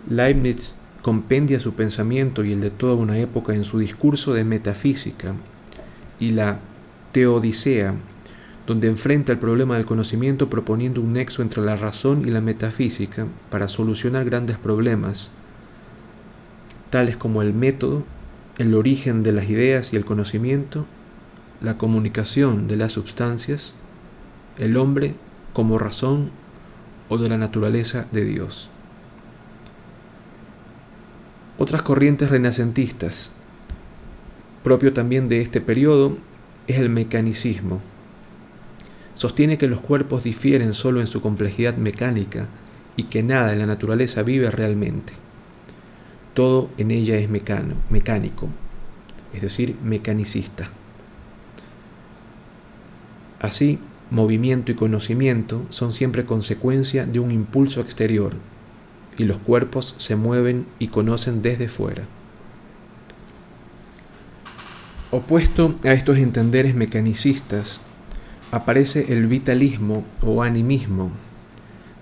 Leibniz 0.08 0.76
compendia 1.02 1.60
su 1.60 1.74
pensamiento 1.74 2.44
y 2.44 2.52
el 2.52 2.60
de 2.60 2.70
toda 2.70 2.94
una 2.94 3.18
época 3.18 3.54
en 3.54 3.64
su 3.64 3.78
discurso 3.78 4.32
de 4.32 4.44
metafísica 4.44 5.34
y 6.18 6.30
la 6.30 6.60
Teodicea 7.12 7.94
donde 8.68 8.86
enfrenta 8.86 9.32
el 9.32 9.38
problema 9.38 9.76
del 9.76 9.86
conocimiento 9.86 10.50
proponiendo 10.50 11.00
un 11.00 11.14
nexo 11.14 11.40
entre 11.40 11.62
la 11.62 11.74
razón 11.74 12.28
y 12.28 12.30
la 12.30 12.42
metafísica 12.42 13.26
para 13.50 13.66
solucionar 13.66 14.26
grandes 14.26 14.58
problemas, 14.58 15.30
tales 16.90 17.16
como 17.16 17.40
el 17.40 17.54
método, 17.54 18.04
el 18.58 18.74
origen 18.74 19.22
de 19.22 19.32
las 19.32 19.48
ideas 19.48 19.94
y 19.94 19.96
el 19.96 20.04
conocimiento, 20.04 20.84
la 21.62 21.78
comunicación 21.78 22.68
de 22.68 22.76
las 22.76 22.92
sustancias, 22.92 23.72
el 24.58 24.76
hombre 24.76 25.14
como 25.54 25.78
razón 25.78 26.30
o 27.08 27.16
de 27.16 27.30
la 27.30 27.38
naturaleza 27.38 28.06
de 28.12 28.26
Dios. 28.26 28.68
Otras 31.56 31.80
corrientes 31.80 32.28
renacentistas, 32.28 33.32
propio 34.62 34.92
también 34.92 35.26
de 35.26 35.40
este 35.40 35.62
periodo, 35.62 36.18
es 36.66 36.76
el 36.76 36.90
mecanicismo 36.90 37.80
sostiene 39.18 39.58
que 39.58 39.66
los 39.66 39.80
cuerpos 39.80 40.22
difieren 40.22 40.74
solo 40.74 41.00
en 41.00 41.08
su 41.08 41.20
complejidad 41.20 41.76
mecánica 41.76 42.46
y 42.96 43.04
que 43.04 43.24
nada 43.24 43.52
en 43.52 43.58
la 43.58 43.66
naturaleza 43.66 44.22
vive 44.22 44.48
realmente. 44.48 45.12
Todo 46.34 46.70
en 46.78 46.92
ella 46.92 47.16
es 47.18 47.28
mecano, 47.28 47.74
mecánico, 47.90 48.48
es 49.34 49.42
decir, 49.42 49.74
mecanicista. 49.82 50.70
Así, 53.40 53.80
movimiento 54.08 54.70
y 54.70 54.76
conocimiento 54.76 55.66
son 55.70 55.92
siempre 55.92 56.24
consecuencia 56.24 57.04
de 57.04 57.18
un 57.18 57.32
impulso 57.32 57.80
exterior, 57.80 58.34
y 59.16 59.24
los 59.24 59.40
cuerpos 59.40 59.96
se 59.98 60.14
mueven 60.14 60.64
y 60.78 60.88
conocen 60.88 61.42
desde 61.42 61.68
fuera. 61.68 62.04
Opuesto 65.10 65.74
a 65.84 65.92
estos 65.92 66.18
entenderes 66.18 66.76
mecanicistas, 66.76 67.80
aparece 68.50 69.12
el 69.12 69.26
vitalismo 69.26 70.04
o 70.22 70.42
animismo 70.42 71.10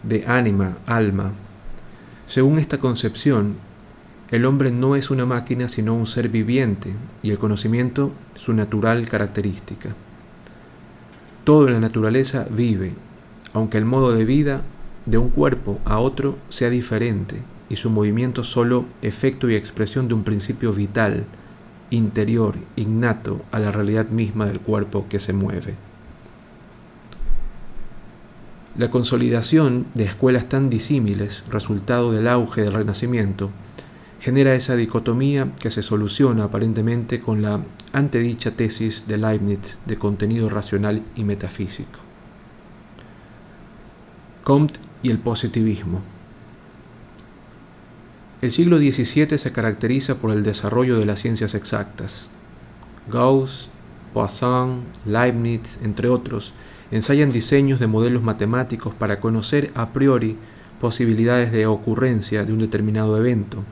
de 0.03 0.25
ánima, 0.27 0.79
alma. 0.87 1.33
Según 2.27 2.59
esta 2.59 2.79
concepción, 2.79 3.57
el 4.31 4.45
hombre 4.45 4.71
no 4.71 4.97
es 4.97 5.11
una 5.11 5.27
máquina 5.27 5.69
sino 5.69 5.95
un 5.95 6.07
ser 6.07 6.29
viviente 6.29 6.95
y 7.23 7.31
el 7.31 7.39
conocimiento 7.39 8.13
su 8.35 8.53
natural 8.53 9.09
característica. 9.09 9.91
Todo 11.45 11.67
en 11.67 11.75
la 11.75 11.81
naturaleza 11.81 12.47
vive, 12.51 12.95
aunque 13.53 13.79
el 13.79 13.85
modo 13.85 14.13
de 14.13 14.25
vida 14.25 14.63
de 15.05 15.19
un 15.19 15.29
cuerpo 15.29 15.81
a 15.85 15.99
otro 15.99 16.39
sea 16.49 16.71
diferente 16.71 17.43
y 17.69 17.77
su 17.77 17.91
movimiento 17.91 18.45
solo 18.45 18.85
efecto 19.03 19.49
y 19.49 19.55
expresión 19.55 20.09
de 20.09 20.15
un 20.15 20.25
principio 20.25 20.73
vital, 20.73 21.25
interior, 21.91 22.57
innato 22.75 23.45
a 23.53 23.59
la 23.59 23.71
realidad 23.71 24.09
misma 24.09 24.47
del 24.47 24.61
cuerpo 24.61 25.07
que 25.09 25.21
se 25.21 25.33
mueve. 25.33 25.75
La 28.79 28.91
consolidación 28.91 29.87
de 29.95 30.05
escuelas 30.05 30.51
tan 30.51 30.69
disímiles, 30.69 31.45
resultado 31.49 32.13
del 32.13 32.29
auge 32.29 32.61
del 32.61 32.75
Renacimiento, 32.75 33.51
genera 34.21 34.55
esa 34.55 34.77
dicotomía 34.77 35.49
que 35.59 35.71
se 35.71 35.83
soluciona 35.83 36.45
aparentemente 36.45 37.23
con 37.23 37.41
la 37.41 37.63
antedicha 37.95 38.51
tesis 38.51 39.09
de 39.09 39.17
Leibniz 39.17 39.79
de 39.87 39.97
contenido 39.97 40.51
racional 40.51 41.03
y 41.15 41.25
metafísico. 41.25 42.01
Comte 44.45 44.79
y 45.03 45.09
el 45.11 45.21
positivismo. 45.21 46.03
El 48.43 48.53
siglo 48.53 48.77
XVII 48.77 49.39
se 49.39 49.53
caracteriza 49.53 50.17
por 50.17 50.33
el 50.33 50.43
desarrollo 50.43 50.99
de 50.99 51.07
las 51.07 51.21
ciencias 51.21 51.55
exactas. 51.55 52.29
Gauss, 53.11 53.71
Poisson, 54.13 54.83
Leibniz, 55.07 55.79
entre 55.83 56.09
otros, 56.09 56.53
ensayan 56.91 57.33
diseños 57.33 57.81
de 57.81 57.87
modelos 57.87 58.23
matemáticos 58.23 58.95
para 58.95 59.21
conocer 59.21 59.71
a 59.75 59.91
priori 59.91 60.37
posibilidades 60.81 61.53
de 61.53 61.67
ocurrencia 61.67 62.45
de 62.45 62.53
un 62.53 62.59
determinado 62.59 63.17
evento 63.17 63.65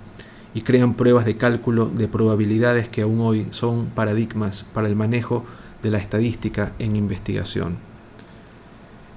y 0.54 0.62
crean 0.62 0.94
pruebas 0.94 1.24
de 1.24 1.36
cálculo 1.36 1.86
de 1.86 2.08
probabilidades 2.08 2.88
que 2.88 3.02
aún 3.02 3.20
hoy 3.20 3.46
son 3.50 3.86
paradigmas 3.86 4.64
para 4.72 4.88
el 4.88 4.96
manejo 4.96 5.44
de 5.82 5.90
la 5.90 5.98
estadística 5.98 6.72
en 6.78 6.96
investigación. 6.96 7.76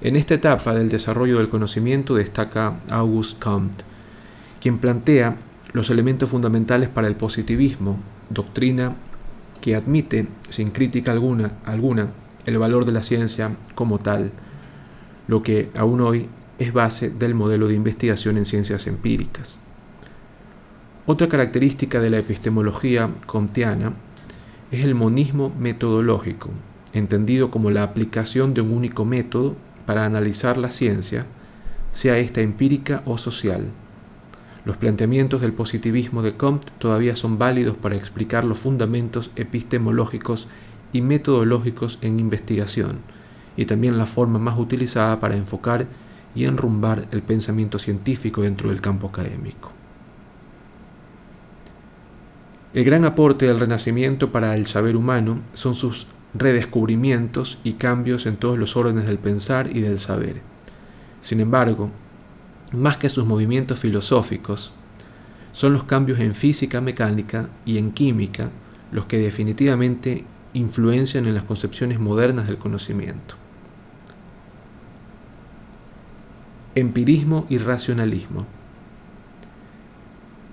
En 0.00 0.16
esta 0.16 0.34
etapa 0.34 0.74
del 0.74 0.88
desarrollo 0.88 1.38
del 1.38 1.48
conocimiento 1.48 2.14
destaca 2.14 2.80
Auguste 2.88 3.40
Comte, 3.40 3.84
quien 4.60 4.78
plantea 4.78 5.36
los 5.72 5.90
elementos 5.90 6.30
fundamentales 6.30 6.88
para 6.88 7.08
el 7.08 7.16
positivismo, 7.16 7.98
doctrina 8.30 8.94
que 9.60 9.74
admite, 9.74 10.28
sin 10.50 10.70
crítica 10.70 11.12
alguna, 11.12 11.52
alguna, 11.64 12.08
el 12.48 12.58
valor 12.58 12.84
de 12.84 12.92
la 12.92 13.02
ciencia 13.02 13.56
como 13.74 13.98
tal, 13.98 14.32
lo 15.26 15.42
que 15.42 15.70
aún 15.76 16.00
hoy 16.00 16.28
es 16.58 16.72
base 16.72 17.10
del 17.10 17.34
modelo 17.34 17.68
de 17.68 17.74
investigación 17.74 18.38
en 18.38 18.46
ciencias 18.46 18.86
empíricas. 18.86 19.58
Otra 21.06 21.28
característica 21.28 22.00
de 22.00 22.10
la 22.10 22.18
epistemología 22.18 23.10
comtiana 23.26 23.94
es 24.70 24.84
el 24.84 24.94
monismo 24.94 25.52
metodológico, 25.58 26.50
entendido 26.92 27.50
como 27.50 27.70
la 27.70 27.82
aplicación 27.82 28.54
de 28.54 28.60
un 28.60 28.72
único 28.72 29.04
método 29.04 29.56
para 29.86 30.04
analizar 30.04 30.58
la 30.58 30.70
ciencia, 30.70 31.26
sea 31.92 32.18
esta 32.18 32.40
empírica 32.40 33.02
o 33.06 33.16
social. 33.16 33.68
Los 34.64 34.76
planteamientos 34.76 35.40
del 35.40 35.54
positivismo 35.54 36.22
de 36.22 36.36
Comte 36.36 36.70
todavía 36.78 37.16
son 37.16 37.38
válidos 37.38 37.76
para 37.76 37.96
explicar 37.96 38.44
los 38.44 38.58
fundamentos 38.58 39.30
epistemológicos 39.36 40.48
y 40.92 41.02
metodológicos 41.02 41.98
en 42.02 42.18
investigación, 42.18 43.00
y 43.56 43.66
también 43.66 43.98
la 43.98 44.06
forma 44.06 44.38
más 44.38 44.58
utilizada 44.58 45.20
para 45.20 45.36
enfocar 45.36 45.86
y 46.34 46.44
enrumbar 46.44 47.06
el 47.10 47.22
pensamiento 47.22 47.78
científico 47.78 48.42
dentro 48.42 48.70
del 48.70 48.80
campo 48.80 49.08
académico. 49.08 49.72
El 52.74 52.84
gran 52.84 53.04
aporte 53.04 53.46
del 53.46 53.60
Renacimiento 53.60 54.30
para 54.30 54.54
el 54.54 54.66
saber 54.66 54.94
humano 54.94 55.40
son 55.54 55.74
sus 55.74 56.06
redescubrimientos 56.34 57.58
y 57.64 57.72
cambios 57.72 58.26
en 58.26 58.36
todos 58.36 58.58
los 58.58 58.76
órdenes 58.76 59.06
del 59.06 59.18
pensar 59.18 59.74
y 59.74 59.80
del 59.80 59.98
saber. 59.98 60.42
Sin 61.20 61.40
embargo, 61.40 61.90
más 62.72 62.98
que 62.98 63.08
sus 63.08 63.24
movimientos 63.24 63.78
filosóficos, 63.78 64.72
son 65.52 65.72
los 65.72 65.84
cambios 65.84 66.20
en 66.20 66.34
física 66.34 66.80
mecánica 66.80 67.48
y 67.64 67.78
en 67.78 67.90
química 67.90 68.50
los 68.92 69.06
que 69.06 69.18
definitivamente 69.18 70.24
influencian 70.58 71.26
en 71.26 71.34
las 71.34 71.44
concepciones 71.44 71.98
modernas 71.98 72.46
del 72.46 72.58
conocimiento. 72.58 73.34
Empirismo 76.74 77.46
y 77.48 77.58
racionalismo. 77.58 78.46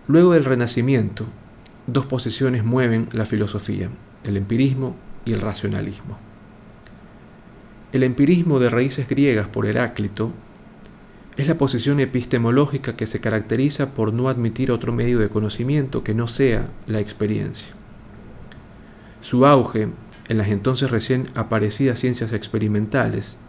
Luego 0.07 0.33
del 0.33 0.45
Renacimiento, 0.45 1.25
dos 1.87 2.05
posiciones 2.05 2.63
mueven 2.63 3.07
la 3.11 3.25
filosofía, 3.25 3.89
el 4.23 4.37
empirismo 4.37 4.95
y 5.25 5.33
el 5.33 5.41
racionalismo. 5.41 6.17
El 7.91 8.03
empirismo 8.03 8.59
de 8.59 8.69
raíces 8.69 9.07
griegas 9.07 9.47
por 9.47 9.65
Heráclito 9.65 10.31
es 11.37 11.47
la 11.47 11.57
posición 11.57 11.99
epistemológica 11.99 12.95
que 12.95 13.07
se 13.07 13.19
caracteriza 13.19 13.93
por 13.93 14.13
no 14.13 14.29
admitir 14.29 14.71
otro 14.71 14.93
medio 14.93 15.19
de 15.19 15.29
conocimiento 15.29 16.03
que 16.03 16.13
no 16.13 16.27
sea 16.27 16.67
la 16.87 16.99
experiencia. 16.99 17.69
Su 19.25 19.47
auge 19.47 19.87
en 20.27 20.37
las 20.37 20.49
entonces 20.49 20.91
recién 20.91 21.31
aparecidas 21.33 21.97
ciencias 21.97 22.31
experimentales 22.31 23.39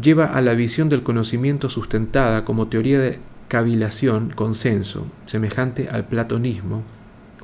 lleva 0.00 0.24
a 0.24 0.40
la 0.40 0.54
visión 0.54 0.88
del 0.88 1.02
conocimiento 1.02 1.68
sustentada 1.68 2.42
como 2.46 2.68
teoría 2.68 2.98
de 2.98 3.18
cavilación, 3.48 4.30
consenso, 4.30 5.04
semejante 5.26 5.90
al 5.90 6.06
platonismo 6.06 6.82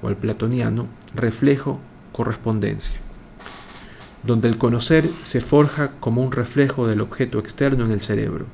o 0.01 0.09
al 0.09 0.17
platoniano, 0.17 0.87
reflejo, 1.15 1.79
correspondencia, 2.13 2.97
donde 4.23 4.49
el 4.49 4.57
conocer 4.57 5.11
se 5.25 5.43
forja 5.43 5.91
como 6.01 6.23
un 6.23 6.33
reflejo 6.33 6.87
del 6.87 7.03
objeto 7.03 7.39
externo 7.39 7.85
en 7.85 7.91
el 7.91 8.01
cerebro, 8.01 8.47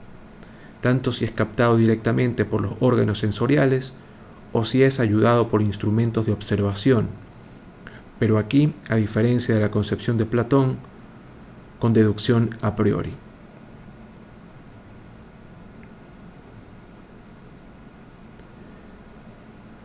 tanto 0.81 1.13
si 1.13 1.25
es 1.25 1.31
captado 1.31 1.77
directamente 1.77 2.45
por 2.45 2.63
los 2.63 2.75
órganos 2.81 3.21
sensoriales 3.21 3.95
o 4.53 4.65
si 4.65 4.83
es 4.83 4.99
ayudado 4.99 5.47
por 5.47 5.63
instrumentos 5.63 6.27
de 6.27 6.33
observación. 6.33 7.23
Pero 8.25 8.39
aquí, 8.39 8.73
a 8.89 8.97
diferencia 8.97 9.55
de 9.55 9.61
la 9.61 9.71
concepción 9.71 10.17
de 10.17 10.25
Platón, 10.25 10.79
con 11.79 11.93
deducción 11.93 12.57
a 12.63 12.75
priori. 12.75 13.11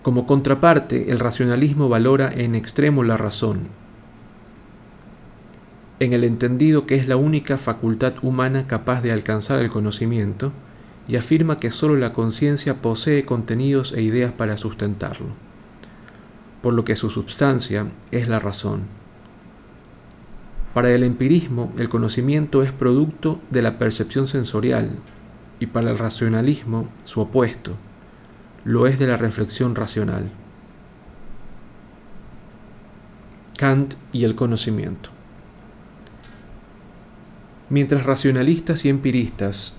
Como 0.03 0.25
contraparte, 0.25 1.11
el 1.11 1.19
racionalismo 1.19 1.89
valora 1.89 2.31
en 2.33 2.55
extremo 2.55 3.03
la 3.03 3.17
razón, 3.17 3.63
en 5.99 6.13
el 6.13 6.23
entendido 6.23 6.85
que 6.85 6.95
es 6.95 7.09
la 7.09 7.17
única 7.17 7.57
facultad 7.57 8.13
humana 8.21 8.67
capaz 8.67 9.01
de 9.01 9.11
alcanzar 9.11 9.59
el 9.59 9.69
conocimiento, 9.69 10.53
y 11.09 11.17
afirma 11.17 11.59
que 11.59 11.71
sólo 11.71 11.97
la 11.97 12.13
conciencia 12.13 12.81
posee 12.81 13.25
contenidos 13.25 13.91
e 13.91 14.01
ideas 14.01 14.31
para 14.31 14.55
sustentarlo, 14.55 15.48
por 16.61 16.73
lo 16.73 16.85
que 16.85 16.95
su 16.95 17.09
substancia 17.09 17.87
es 18.11 18.27
la 18.27 18.39
razón. 18.39 18.83
Para 20.73 20.91
el 20.91 21.03
empirismo, 21.03 21.73
el 21.77 21.89
conocimiento 21.89 22.61
es 22.63 22.71
producto 22.71 23.41
de 23.49 23.61
la 23.61 23.79
percepción 23.79 24.27
sensorial, 24.27 24.91
y 25.59 25.67
para 25.67 25.91
el 25.91 25.97
racionalismo, 25.97 26.87
su 27.03 27.21
opuesto, 27.21 27.75
lo 28.63 28.87
es 28.87 28.99
de 28.99 29.07
la 29.07 29.17
reflexión 29.17 29.75
racional. 29.75 30.31
Kant 33.57 33.95
y 34.13 34.23
el 34.23 34.35
conocimiento. 34.35 35.09
Mientras 37.69 38.05
racionalistas 38.05 38.85
y 38.85 38.89
empiristas 38.89 39.75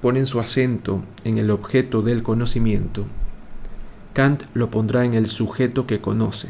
ponen 0.00 0.26
su 0.26 0.40
acento 0.40 1.02
en 1.24 1.38
el 1.38 1.50
objeto 1.50 2.02
del 2.02 2.22
conocimiento, 2.22 3.06
Kant 4.18 4.42
lo 4.52 4.68
pondrá 4.68 5.04
en 5.04 5.14
el 5.14 5.26
sujeto 5.26 5.86
que 5.86 6.00
conoce. 6.00 6.48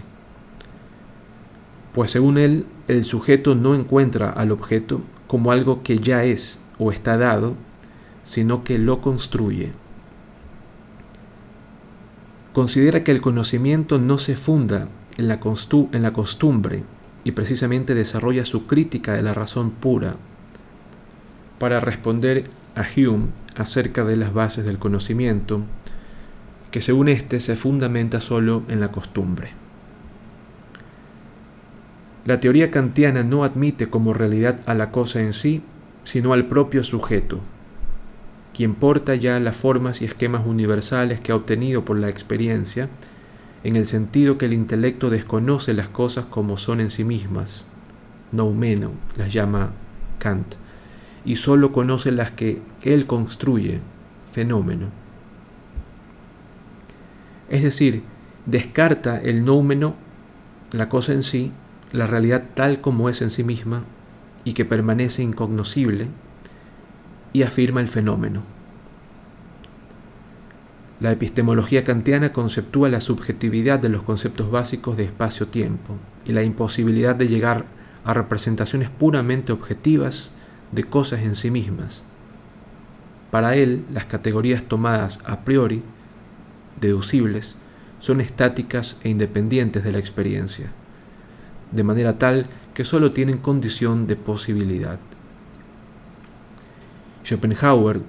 Pues 1.92 2.10
según 2.10 2.38
él, 2.38 2.64
el 2.86 3.04
sujeto 3.04 3.54
no 3.54 3.74
encuentra 3.74 4.30
al 4.30 4.52
objeto 4.52 5.02
como 5.26 5.52
algo 5.52 5.82
que 5.82 5.98
ya 5.98 6.24
es 6.24 6.62
o 6.78 6.92
está 6.92 7.18
dado, 7.18 7.56
sino 8.24 8.64
que 8.64 8.78
lo 8.78 9.02
construye 9.02 9.72
considera 12.58 13.04
que 13.04 13.12
el 13.12 13.20
conocimiento 13.20 14.00
no 14.00 14.18
se 14.18 14.34
funda 14.34 14.88
en 15.16 15.28
la, 15.28 15.38
en 15.92 16.02
la 16.02 16.12
costumbre 16.12 16.82
y 17.22 17.30
precisamente 17.30 17.94
desarrolla 17.94 18.44
su 18.44 18.66
crítica 18.66 19.12
de 19.12 19.22
la 19.22 19.32
razón 19.32 19.70
pura 19.70 20.16
para 21.60 21.78
responder 21.78 22.50
a 22.74 22.82
Hume 22.82 23.28
acerca 23.54 24.02
de 24.02 24.16
las 24.16 24.32
bases 24.32 24.64
del 24.64 24.80
conocimiento, 24.80 25.62
que 26.70 26.80
según 26.80 27.08
éste 27.08 27.40
se 27.40 27.56
fundamenta 27.56 28.20
solo 28.20 28.62
en 28.68 28.80
la 28.80 28.92
costumbre. 28.92 29.52
La 32.24 32.40
teoría 32.40 32.70
kantiana 32.70 33.22
no 33.22 33.42
admite 33.42 33.88
como 33.88 34.12
realidad 34.12 34.60
a 34.66 34.74
la 34.74 34.90
cosa 34.90 35.20
en 35.20 35.32
sí, 35.32 35.62
sino 36.04 36.32
al 36.32 36.46
propio 36.46 36.84
sujeto, 36.84 37.40
quien 38.54 38.74
porta 38.74 39.14
ya 39.14 39.40
las 39.40 39.56
formas 39.56 40.02
y 40.02 40.04
esquemas 40.04 40.46
universales 40.46 41.20
que 41.20 41.32
ha 41.32 41.36
obtenido 41.36 41.84
por 41.84 41.98
la 41.98 42.08
experiencia, 42.08 42.88
en 43.64 43.76
el 43.76 43.86
sentido 43.86 44.36
que 44.36 44.46
el 44.46 44.52
intelecto 44.52 45.10
desconoce 45.10 45.74
las 45.74 45.88
cosas 45.88 46.26
como 46.26 46.56
son 46.56 46.80
en 46.80 46.90
sí 46.90 47.04
mismas, 47.04 47.66
no 48.30 48.50
menos 48.50 48.92
las 49.16 49.32
llama 49.32 49.70
Kant, 50.18 50.56
y 51.24 51.36
sólo 51.36 51.72
conoce 51.72 52.12
las 52.12 52.30
que 52.30 52.60
él 52.82 53.06
construye, 53.06 53.80
fenómeno. 54.32 54.88
Es 57.48 57.62
decir, 57.62 58.02
descarta 58.46 59.20
el 59.20 59.44
noumeno, 59.44 59.94
la 60.72 60.88
cosa 60.88 61.12
en 61.12 61.22
sí, 61.22 61.52
la 61.92 62.06
realidad 62.06 62.44
tal 62.54 62.80
como 62.80 63.08
es 63.08 63.22
en 63.22 63.30
sí 63.30 63.44
misma 63.44 63.84
y 64.44 64.52
que 64.52 64.64
permanece 64.64 65.22
incognoscible, 65.22 66.08
y 67.32 67.42
afirma 67.42 67.80
el 67.80 67.88
fenómeno. 67.88 68.42
La 71.00 71.12
epistemología 71.12 71.84
kantiana 71.84 72.32
conceptúa 72.32 72.88
la 72.88 73.00
subjetividad 73.00 73.78
de 73.78 73.88
los 73.88 74.02
conceptos 74.02 74.50
básicos 74.50 74.96
de 74.96 75.04
espacio-tiempo 75.04 75.94
y 76.24 76.32
la 76.32 76.42
imposibilidad 76.42 77.14
de 77.14 77.28
llegar 77.28 77.66
a 78.04 78.14
representaciones 78.14 78.90
puramente 78.90 79.52
objetivas 79.52 80.32
de 80.72 80.84
cosas 80.84 81.20
en 81.20 81.36
sí 81.36 81.50
mismas. 81.50 82.04
Para 83.30 83.54
él, 83.54 83.84
las 83.92 84.06
categorías 84.06 84.64
tomadas 84.64 85.20
a 85.24 85.40
priori, 85.40 85.82
deducibles, 86.80 87.56
son 87.98 88.20
estáticas 88.20 88.96
e 89.02 89.08
independientes 89.08 89.84
de 89.84 89.92
la 89.92 89.98
experiencia, 89.98 90.70
de 91.72 91.82
manera 91.82 92.18
tal 92.18 92.46
que 92.74 92.84
sólo 92.84 93.12
tienen 93.12 93.38
condición 93.38 94.06
de 94.06 94.16
posibilidad. 94.16 94.98
Schopenhauer, 97.24 98.00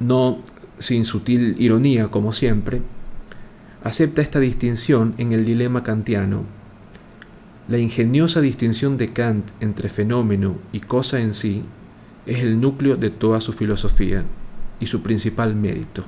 no 0.00 0.38
sin 0.78 1.04
sutil 1.04 1.56
ironía 1.58 2.08
como 2.08 2.32
siempre, 2.32 2.80
acepta 3.82 4.22
esta 4.22 4.40
distinción 4.40 5.14
en 5.18 5.32
el 5.32 5.44
dilema 5.44 5.82
kantiano. 5.82 6.44
La 7.68 7.78
ingeniosa 7.78 8.40
distinción 8.40 8.96
de 8.96 9.12
Kant 9.12 9.50
entre 9.60 9.88
fenómeno 9.88 10.56
y 10.72 10.80
cosa 10.80 11.20
en 11.20 11.34
sí 11.34 11.62
es 12.26 12.38
el 12.38 12.60
núcleo 12.60 12.96
de 12.96 13.10
toda 13.10 13.40
su 13.40 13.52
filosofía 13.52 14.24
y 14.80 14.86
su 14.86 15.02
principal 15.02 15.54
mérito. 15.54 16.04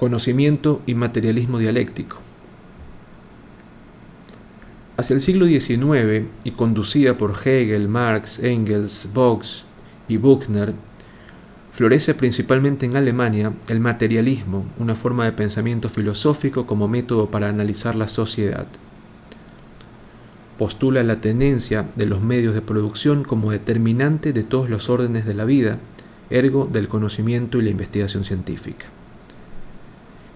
Conocimiento 0.00 0.80
y 0.86 0.94
materialismo 0.94 1.58
dialéctico. 1.58 2.16
Hacia 4.96 5.12
el 5.12 5.20
siglo 5.20 5.44
XIX 5.44 6.26
y 6.42 6.52
conducida 6.52 7.18
por 7.18 7.32
Hegel, 7.32 7.86
Marx, 7.86 8.38
Engels, 8.38 9.06
Vox 9.12 9.66
y 10.08 10.16
Buchner, 10.16 10.72
florece 11.70 12.14
principalmente 12.14 12.86
en 12.86 12.96
Alemania 12.96 13.52
el 13.68 13.80
materialismo, 13.80 14.64
una 14.78 14.94
forma 14.94 15.26
de 15.26 15.32
pensamiento 15.32 15.90
filosófico 15.90 16.64
como 16.64 16.88
método 16.88 17.30
para 17.30 17.50
analizar 17.50 17.94
la 17.94 18.08
sociedad. 18.08 18.68
Postula 20.56 21.04
la 21.04 21.20
tenencia 21.20 21.90
de 21.94 22.06
los 22.06 22.22
medios 22.22 22.54
de 22.54 22.62
producción 22.62 23.22
como 23.22 23.50
determinante 23.50 24.32
de 24.32 24.44
todos 24.44 24.70
los 24.70 24.88
órdenes 24.88 25.26
de 25.26 25.34
la 25.34 25.44
vida, 25.44 25.76
ergo 26.30 26.66
del 26.72 26.88
conocimiento 26.88 27.58
y 27.58 27.64
la 27.64 27.70
investigación 27.70 28.24
científica. 28.24 28.86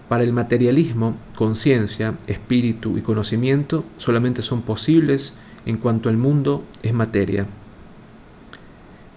Para 0.09 0.23
el 0.23 0.33
materialismo, 0.33 1.15
conciencia, 1.35 2.15
espíritu 2.27 2.97
y 2.97 3.01
conocimiento 3.01 3.83
solamente 3.97 4.43
son 4.43 4.61
posibles 4.61 5.33
en 5.65 5.77
cuanto 5.77 6.09
el 6.09 6.17
mundo 6.17 6.63
es 6.83 6.93
materia. 6.93 7.47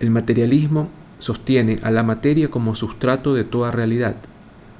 El 0.00 0.10
materialismo 0.10 0.88
sostiene 1.18 1.78
a 1.82 1.90
la 1.90 2.02
materia 2.02 2.48
como 2.48 2.74
sustrato 2.74 3.34
de 3.34 3.44
toda 3.44 3.70
realidad, 3.70 4.16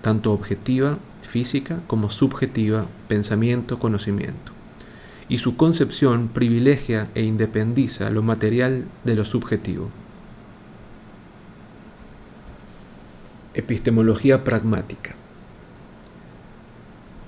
tanto 0.01 0.33
objetiva, 0.33 0.99
física, 1.29 1.81
como 1.87 2.09
subjetiva, 2.09 2.87
pensamiento, 3.07 3.79
conocimiento. 3.79 4.53
Y 5.29 5.39
su 5.39 5.57
concepción 5.57 6.29
privilegia 6.29 7.09
e 7.15 7.23
independiza 7.23 8.09
lo 8.09 8.23
material 8.23 8.87
de 9.05 9.15
lo 9.15 9.27
subjetivo. 9.27 9.91
Epistemología 13.53 14.43
pragmática. 14.43 15.18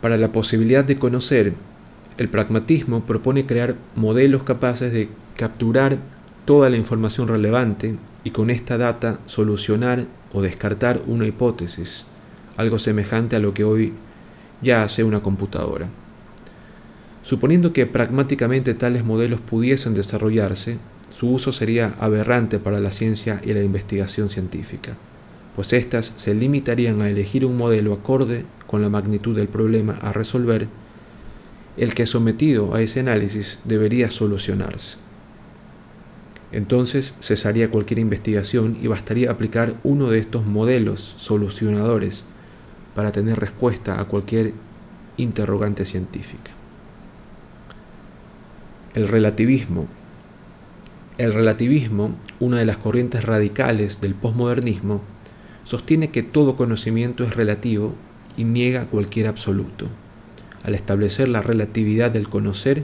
Para 0.00 0.16
la 0.16 0.32
posibilidad 0.32 0.84
de 0.84 0.98
conocer, 0.98 1.52
el 2.16 2.28
pragmatismo 2.28 3.04
propone 3.04 3.44
crear 3.44 3.76
modelos 3.96 4.42
capaces 4.44 4.92
de 4.92 5.08
capturar 5.36 5.98
toda 6.46 6.70
la 6.70 6.78
información 6.78 7.28
relevante 7.28 7.96
y 8.24 8.30
con 8.30 8.48
esta 8.48 8.78
data 8.78 9.18
solucionar 9.26 10.06
o 10.32 10.40
descartar 10.40 11.02
una 11.06 11.26
hipótesis, 11.26 12.06
algo 12.56 12.78
semejante 12.78 13.36
a 13.36 13.40
lo 13.40 13.52
que 13.52 13.64
hoy 13.64 13.92
ya 14.62 14.84
hace 14.84 15.04
una 15.04 15.20
computadora. 15.20 15.88
Suponiendo 17.22 17.74
que 17.74 17.86
pragmáticamente 17.86 18.72
tales 18.72 19.04
modelos 19.04 19.40
pudiesen 19.40 19.92
desarrollarse, 19.92 20.78
su 21.10 21.30
uso 21.30 21.52
sería 21.52 21.94
aberrante 21.98 22.58
para 22.58 22.80
la 22.80 22.92
ciencia 22.92 23.40
y 23.44 23.52
la 23.52 23.62
investigación 23.62 24.30
científica 24.30 24.96
pues 25.56 25.72
éstas 25.72 26.12
se 26.16 26.34
limitarían 26.34 27.02
a 27.02 27.08
elegir 27.08 27.44
un 27.44 27.56
modelo 27.56 27.92
acorde 27.92 28.44
con 28.66 28.82
la 28.82 28.88
magnitud 28.88 29.36
del 29.36 29.48
problema 29.48 29.98
a 30.00 30.12
resolver, 30.12 30.68
el 31.76 31.94
que 31.94 32.06
sometido 32.06 32.74
a 32.74 32.82
ese 32.82 33.00
análisis 33.00 33.58
debería 33.64 34.10
solucionarse. 34.10 34.96
Entonces 36.52 37.14
cesaría 37.20 37.70
cualquier 37.70 38.00
investigación 38.00 38.76
y 38.80 38.88
bastaría 38.88 39.30
aplicar 39.30 39.74
uno 39.84 40.08
de 40.08 40.18
estos 40.18 40.46
modelos 40.46 41.14
solucionadores 41.16 42.24
para 42.94 43.12
tener 43.12 43.38
respuesta 43.38 44.00
a 44.00 44.04
cualquier 44.04 44.52
interrogante 45.16 45.84
científica. 45.84 46.50
El 48.94 49.06
relativismo. 49.06 49.86
El 51.18 51.32
relativismo, 51.32 52.16
una 52.40 52.58
de 52.58 52.64
las 52.64 52.78
corrientes 52.78 53.24
radicales 53.24 54.00
del 54.00 54.14
posmodernismo, 54.14 55.02
sostiene 55.70 56.10
que 56.10 56.24
todo 56.24 56.56
conocimiento 56.56 57.22
es 57.22 57.36
relativo 57.36 57.94
y 58.36 58.42
niega 58.42 58.86
cualquier 58.86 59.28
absoluto. 59.28 59.86
Al 60.64 60.74
establecer 60.74 61.28
la 61.28 61.42
relatividad 61.42 62.10
del 62.10 62.28
conocer, 62.28 62.82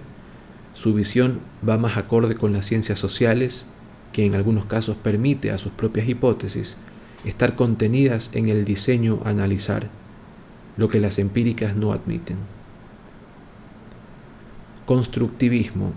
su 0.73 0.95
visión 0.95 1.41
va 1.69 1.79
más 1.79 1.97
acorde 1.97 2.37
con 2.37 2.53
las 2.53 2.65
ciencias 2.65 3.01
sociales, 3.01 3.67
que 4.13 4.25
en 4.25 4.37
algunos 4.37 4.67
casos 4.67 4.97
permite 4.97 5.51
a 5.51 5.59
sus 5.59 5.73
propias 5.73 6.09
hipótesis 6.09 6.77
estar 7.25 7.57
contenidas 7.57 8.31
en 8.35 8.49
el 8.49 8.65
diseño 8.65 9.19
a 9.25 9.31
analizar, 9.31 9.89
lo 10.77 10.87
que 10.87 11.01
las 11.01 11.19
empíricas 11.19 11.75
no 11.75 11.91
admiten. 11.91 12.37
Constructivismo. 14.85 15.93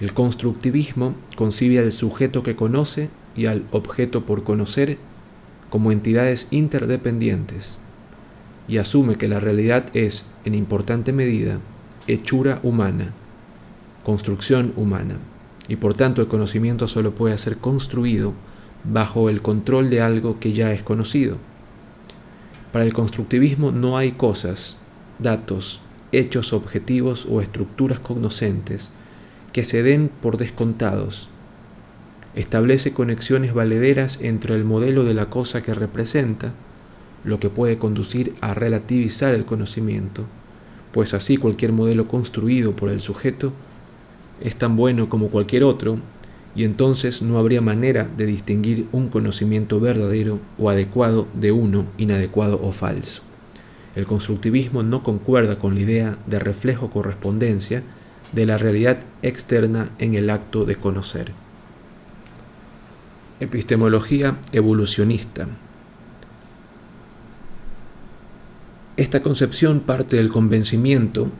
El 0.00 0.14
constructivismo 0.14 1.14
concibe 1.36 1.78
al 1.78 1.92
sujeto 1.92 2.42
que 2.42 2.56
conoce 2.56 3.10
y 3.36 3.44
al 3.44 3.66
objeto 3.70 4.24
por 4.24 4.44
conocer 4.44 4.96
como 5.70 5.92
entidades 5.92 6.48
interdependientes 6.50 7.80
y 8.68 8.78
asume 8.78 9.16
que 9.16 9.28
la 9.28 9.40
realidad 9.40 9.86
es, 9.94 10.26
en 10.44 10.54
importante 10.54 11.12
medida, 11.12 11.58
hechura 12.06 12.60
humana, 12.62 13.12
construcción 14.04 14.72
humana, 14.76 15.16
y 15.68 15.76
por 15.76 15.94
tanto 15.94 16.22
el 16.22 16.28
conocimiento 16.28 16.88
solo 16.88 17.14
puede 17.14 17.36
ser 17.38 17.58
construido 17.58 18.34
bajo 18.84 19.28
el 19.28 19.42
control 19.42 19.90
de 19.90 20.00
algo 20.00 20.38
que 20.38 20.52
ya 20.52 20.72
es 20.72 20.82
conocido. 20.82 21.38
Para 22.72 22.84
el 22.84 22.92
constructivismo 22.92 23.70
no 23.70 23.96
hay 23.96 24.12
cosas, 24.12 24.78
datos, 25.18 25.80
hechos 26.12 26.52
objetivos 26.52 27.26
o 27.28 27.40
estructuras 27.40 28.00
cognoscentes 28.00 28.90
que 29.52 29.64
se 29.64 29.82
den 29.82 30.10
por 30.20 30.36
descontados 30.36 31.28
establece 32.38 32.92
conexiones 32.92 33.52
valederas 33.52 34.20
entre 34.22 34.54
el 34.54 34.64
modelo 34.64 35.02
de 35.02 35.12
la 35.12 35.26
cosa 35.26 35.60
que 35.62 35.74
representa, 35.74 36.52
lo 37.24 37.40
que 37.40 37.50
puede 37.50 37.78
conducir 37.78 38.32
a 38.40 38.54
relativizar 38.54 39.34
el 39.34 39.44
conocimiento, 39.44 40.24
pues 40.92 41.14
así 41.14 41.36
cualquier 41.36 41.72
modelo 41.72 42.06
construido 42.06 42.76
por 42.76 42.90
el 42.90 43.00
sujeto 43.00 43.52
es 44.40 44.54
tan 44.54 44.76
bueno 44.76 45.08
como 45.08 45.30
cualquier 45.30 45.64
otro, 45.64 45.98
y 46.54 46.62
entonces 46.62 47.22
no 47.22 47.38
habría 47.38 47.60
manera 47.60 48.08
de 48.16 48.26
distinguir 48.26 48.86
un 48.92 49.08
conocimiento 49.08 49.80
verdadero 49.80 50.38
o 50.58 50.70
adecuado 50.70 51.26
de 51.34 51.50
uno 51.50 51.86
inadecuado 51.98 52.60
o 52.62 52.70
falso. 52.70 53.22
El 53.96 54.06
constructivismo 54.06 54.84
no 54.84 55.02
concuerda 55.02 55.58
con 55.58 55.74
la 55.74 55.80
idea 55.80 56.18
de 56.26 56.38
reflejo-correspondencia 56.38 57.82
de 58.32 58.46
la 58.46 58.58
realidad 58.58 58.98
externa 59.22 59.90
en 59.98 60.14
el 60.14 60.30
acto 60.30 60.64
de 60.64 60.76
conocer. 60.76 61.32
Epistemología 63.40 64.36
evolucionista. 64.50 65.46
Esta 68.96 69.22
concepción 69.22 69.78
parte 69.78 70.16
del 70.16 70.28
convencimiento 70.28 71.30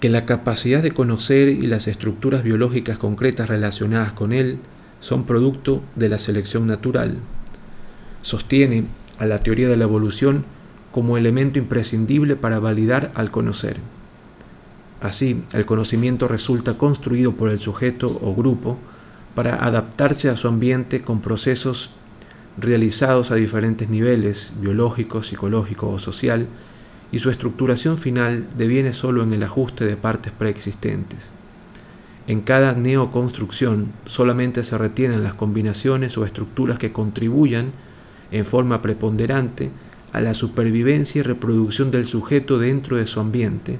que 0.00 0.08
la 0.08 0.26
capacidad 0.26 0.82
de 0.82 0.90
conocer 0.90 1.48
y 1.48 1.68
las 1.68 1.86
estructuras 1.86 2.42
biológicas 2.42 2.98
concretas 2.98 3.48
relacionadas 3.48 4.12
con 4.12 4.32
él 4.32 4.58
son 4.98 5.22
producto 5.22 5.84
de 5.94 6.08
la 6.08 6.18
selección 6.18 6.66
natural. 6.66 7.18
Sostiene 8.22 8.82
a 9.20 9.26
la 9.26 9.44
teoría 9.44 9.68
de 9.68 9.76
la 9.76 9.84
evolución 9.84 10.44
como 10.90 11.16
elemento 11.16 11.60
imprescindible 11.60 12.34
para 12.34 12.58
validar 12.58 13.12
al 13.14 13.30
conocer. 13.30 13.76
Así, 15.00 15.44
el 15.52 15.64
conocimiento 15.64 16.26
resulta 16.26 16.76
construido 16.76 17.36
por 17.36 17.50
el 17.50 17.60
sujeto 17.60 18.18
o 18.20 18.34
grupo 18.34 18.80
para 19.36 19.64
adaptarse 19.64 20.30
a 20.30 20.34
su 20.34 20.48
ambiente 20.48 21.02
con 21.02 21.20
procesos 21.20 21.90
realizados 22.56 23.30
a 23.30 23.34
diferentes 23.34 23.90
niveles, 23.90 24.54
biológico, 24.58 25.22
psicológico 25.22 25.90
o 25.90 25.98
social, 25.98 26.48
y 27.12 27.18
su 27.18 27.28
estructuración 27.28 27.98
final 27.98 28.48
deviene 28.56 28.94
solo 28.94 29.22
en 29.22 29.34
el 29.34 29.42
ajuste 29.42 29.84
de 29.84 29.96
partes 29.96 30.32
preexistentes. 30.32 31.30
En 32.26 32.40
cada 32.40 32.72
neoconstrucción 32.72 33.92
solamente 34.06 34.64
se 34.64 34.78
retienen 34.78 35.22
las 35.22 35.34
combinaciones 35.34 36.16
o 36.16 36.24
estructuras 36.24 36.78
que 36.78 36.92
contribuyan 36.92 37.72
en 38.30 38.46
forma 38.46 38.80
preponderante 38.80 39.70
a 40.14 40.22
la 40.22 40.32
supervivencia 40.32 41.20
y 41.20 41.22
reproducción 41.22 41.90
del 41.90 42.06
sujeto 42.06 42.58
dentro 42.58 42.96
de 42.96 43.06
su 43.06 43.20
ambiente. 43.20 43.78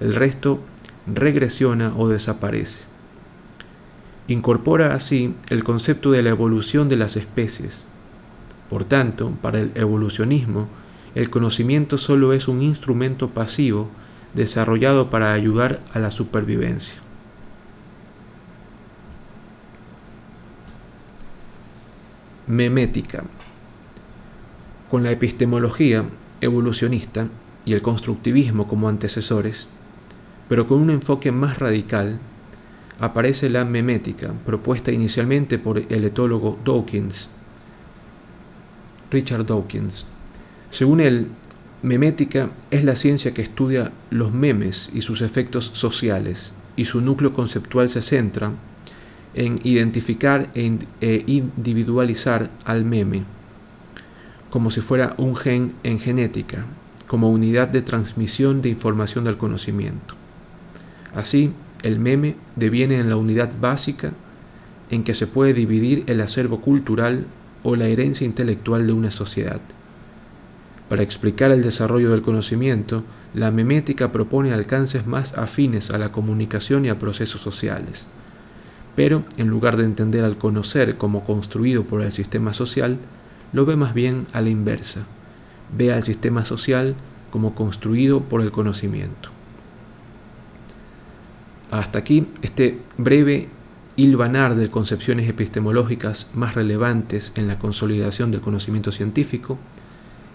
El 0.00 0.14
resto 0.14 0.60
regresiona 1.06 1.92
o 1.96 2.08
desaparece. 2.08 2.95
Incorpora 4.28 4.94
así 4.94 5.34
el 5.50 5.62
concepto 5.62 6.10
de 6.10 6.22
la 6.22 6.30
evolución 6.30 6.88
de 6.88 6.96
las 6.96 7.16
especies. 7.16 7.86
Por 8.68 8.84
tanto, 8.84 9.30
para 9.40 9.60
el 9.60 9.70
evolucionismo, 9.76 10.66
el 11.14 11.30
conocimiento 11.30 11.96
solo 11.96 12.32
es 12.32 12.48
un 12.48 12.60
instrumento 12.60 13.30
pasivo 13.30 13.88
desarrollado 14.34 15.10
para 15.10 15.32
ayudar 15.32 15.80
a 15.94 16.00
la 16.00 16.10
supervivencia. 16.10 16.94
Memética. 22.48 23.24
Con 24.90 25.04
la 25.04 25.10
epistemología 25.10 26.04
evolucionista 26.40 27.28
y 27.64 27.72
el 27.72 27.82
constructivismo 27.82 28.68
como 28.68 28.88
antecesores, 28.88 29.68
pero 30.48 30.66
con 30.66 30.80
un 30.80 30.90
enfoque 30.90 31.32
más 31.32 31.58
radical, 31.58 32.20
aparece 32.98 33.50
la 33.50 33.64
memética, 33.64 34.32
propuesta 34.44 34.90
inicialmente 34.90 35.58
por 35.58 35.78
el 35.78 36.04
etólogo 36.04 36.58
Dawkins, 36.64 37.28
Richard 39.10 39.46
Dawkins. 39.46 40.06
Según 40.70 41.00
él, 41.00 41.28
memética 41.82 42.50
es 42.70 42.84
la 42.84 42.96
ciencia 42.96 43.32
que 43.34 43.42
estudia 43.42 43.92
los 44.10 44.32
memes 44.32 44.90
y 44.94 45.02
sus 45.02 45.20
efectos 45.20 45.70
sociales, 45.74 46.52
y 46.76 46.84
su 46.84 47.00
núcleo 47.00 47.32
conceptual 47.32 47.88
se 47.88 48.02
centra 48.02 48.52
en 49.34 49.60
identificar 49.64 50.48
e, 50.54 50.78
e 51.00 51.24
individualizar 51.26 52.50
al 52.64 52.84
meme, 52.84 53.24
como 54.50 54.70
si 54.70 54.80
fuera 54.80 55.14
un 55.18 55.36
gen 55.36 55.74
en 55.82 55.98
genética, 55.98 56.64
como 57.06 57.30
unidad 57.30 57.68
de 57.68 57.82
transmisión 57.82 58.62
de 58.62 58.70
información 58.70 59.24
del 59.24 59.36
conocimiento. 59.36 60.14
Así, 61.14 61.52
el 61.86 61.98
meme 61.98 62.36
deviene 62.56 62.98
en 62.98 63.08
la 63.08 63.16
unidad 63.16 63.52
básica 63.60 64.12
en 64.90 65.04
que 65.04 65.14
se 65.14 65.26
puede 65.26 65.54
dividir 65.54 66.04
el 66.06 66.20
acervo 66.20 66.60
cultural 66.60 67.26
o 67.62 67.76
la 67.76 67.86
herencia 67.86 68.26
intelectual 68.26 68.86
de 68.86 68.92
una 68.92 69.10
sociedad. 69.10 69.60
Para 70.88 71.02
explicar 71.02 71.50
el 71.50 71.62
desarrollo 71.62 72.10
del 72.10 72.22
conocimiento, 72.22 73.02
la 73.34 73.50
memética 73.50 74.12
propone 74.12 74.52
alcances 74.52 75.06
más 75.06 75.36
afines 75.36 75.90
a 75.90 75.98
la 75.98 76.12
comunicación 76.12 76.84
y 76.84 76.88
a 76.88 76.98
procesos 76.98 77.40
sociales. 77.40 78.06
Pero, 78.94 79.24
en 79.36 79.48
lugar 79.48 79.76
de 79.76 79.84
entender 79.84 80.24
al 80.24 80.38
conocer 80.38 80.96
como 80.96 81.24
construido 81.24 81.84
por 81.84 82.02
el 82.02 82.12
sistema 82.12 82.54
social, 82.54 82.98
lo 83.52 83.66
ve 83.66 83.76
más 83.76 83.94
bien 83.94 84.26
a 84.32 84.40
la 84.40 84.50
inversa. 84.50 85.06
Ve 85.76 85.92
al 85.92 86.04
sistema 86.04 86.44
social 86.44 86.94
como 87.30 87.54
construido 87.54 88.22
por 88.22 88.40
el 88.40 88.52
conocimiento. 88.52 89.35
Hasta 91.70 91.98
aquí 91.98 92.28
este 92.42 92.80
breve 92.96 93.48
hilvanar 93.96 94.54
de 94.54 94.70
concepciones 94.70 95.28
epistemológicas 95.28 96.30
más 96.34 96.54
relevantes 96.54 97.32
en 97.36 97.48
la 97.48 97.58
consolidación 97.58 98.30
del 98.30 98.40
conocimiento 98.40 98.92
científico, 98.92 99.58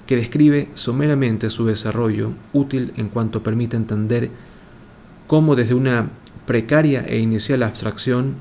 que 0.07 0.15
describe 0.15 0.67
someramente 0.73 1.49
su 1.49 1.65
desarrollo, 1.65 2.31
útil 2.53 2.91
en 2.97 3.07
cuanto 3.07 3.43
permite 3.43 3.77
entender 3.77 4.29
cómo 5.27 5.55
desde 5.55 5.75
una 5.75 6.09
precaria 6.45 7.05
e 7.07 7.19
inicial 7.19 7.63
abstracción 7.63 8.35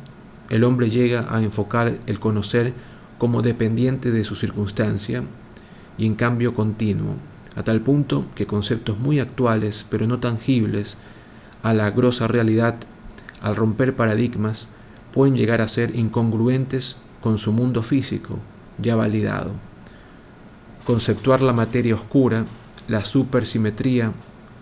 el 0.48 0.64
hombre 0.64 0.90
llega 0.90 1.32
a 1.32 1.42
enfocar 1.42 1.98
el 2.06 2.18
conocer 2.18 2.72
como 3.18 3.42
dependiente 3.42 4.10
de 4.10 4.24
su 4.24 4.34
circunstancia 4.34 5.22
y 5.96 6.06
en 6.06 6.16
cambio 6.16 6.54
continuo, 6.54 7.14
a 7.54 7.62
tal 7.62 7.82
punto 7.82 8.26
que 8.34 8.46
conceptos 8.46 8.98
muy 8.98 9.20
actuales 9.20 9.86
pero 9.88 10.08
no 10.08 10.18
tangibles 10.18 10.96
a 11.62 11.74
la 11.74 11.90
grosa 11.90 12.26
realidad, 12.26 12.76
al 13.42 13.56
romper 13.56 13.94
paradigmas, 13.94 14.66
pueden 15.12 15.36
llegar 15.36 15.60
a 15.60 15.68
ser 15.68 15.94
incongruentes 15.96 16.96
con 17.20 17.38
su 17.38 17.52
mundo 17.52 17.82
físico 17.82 18.38
ya 18.78 18.96
validado. 18.96 19.52
Conceptuar 20.84 21.42
la 21.42 21.52
materia 21.52 21.94
oscura, 21.94 22.46
la 22.88 23.04
supersimetría 23.04 24.12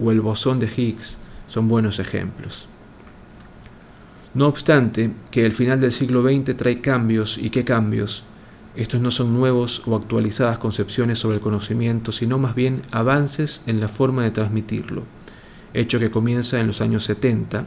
o 0.01 0.11
el 0.11 0.21
bosón 0.21 0.59
de 0.59 0.67
Higgs 0.67 1.19
son 1.47 1.69
buenos 1.69 1.99
ejemplos. 1.99 2.67
No 4.35 4.47
obstante, 4.47 5.13
que 5.31 5.47
el 5.47 5.53
final 5.53 5.81
del 5.81 5.93
siglo 5.93 6.23
XX 6.23 6.57
trae 6.57 6.81
cambios 6.81 7.39
y 7.39 7.51
qué 7.51 7.65
cambios, 7.65 8.25
estos 8.77 9.01
no 9.01 9.11
son 9.11 9.35
nuevos 9.35 9.83
o 9.87 9.97
actualizadas 9.97 10.59
concepciones 10.59 11.19
sobre 11.19 11.37
el 11.37 11.43
conocimiento, 11.43 12.13
sino 12.13 12.39
más 12.39 12.55
bien 12.55 12.83
avances 12.93 13.63
en 13.67 13.81
la 13.81 13.89
forma 13.89 14.23
de 14.23 14.31
transmitirlo 14.31 15.18
hecho 15.81 15.99
que 16.01 16.11
comienza 16.11 16.61
en 16.61 16.67
los 16.67 16.81
años 16.81 17.05
70 17.05 17.67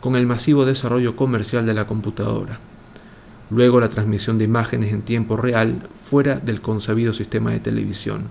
con 0.00 0.16
el 0.16 0.26
masivo 0.26 0.64
desarrollo 0.64 1.16
comercial 1.16 1.66
de 1.66 1.74
la 1.74 1.86
computadora. 1.86 2.58
Luego 3.50 3.80
la 3.80 3.88
transmisión 3.88 4.38
de 4.38 4.44
imágenes 4.44 4.92
en 4.92 5.02
tiempo 5.02 5.36
real 5.36 5.88
fuera 6.04 6.36
del 6.36 6.60
concebido 6.60 7.12
sistema 7.12 7.50
de 7.50 7.60
televisión. 7.60 8.24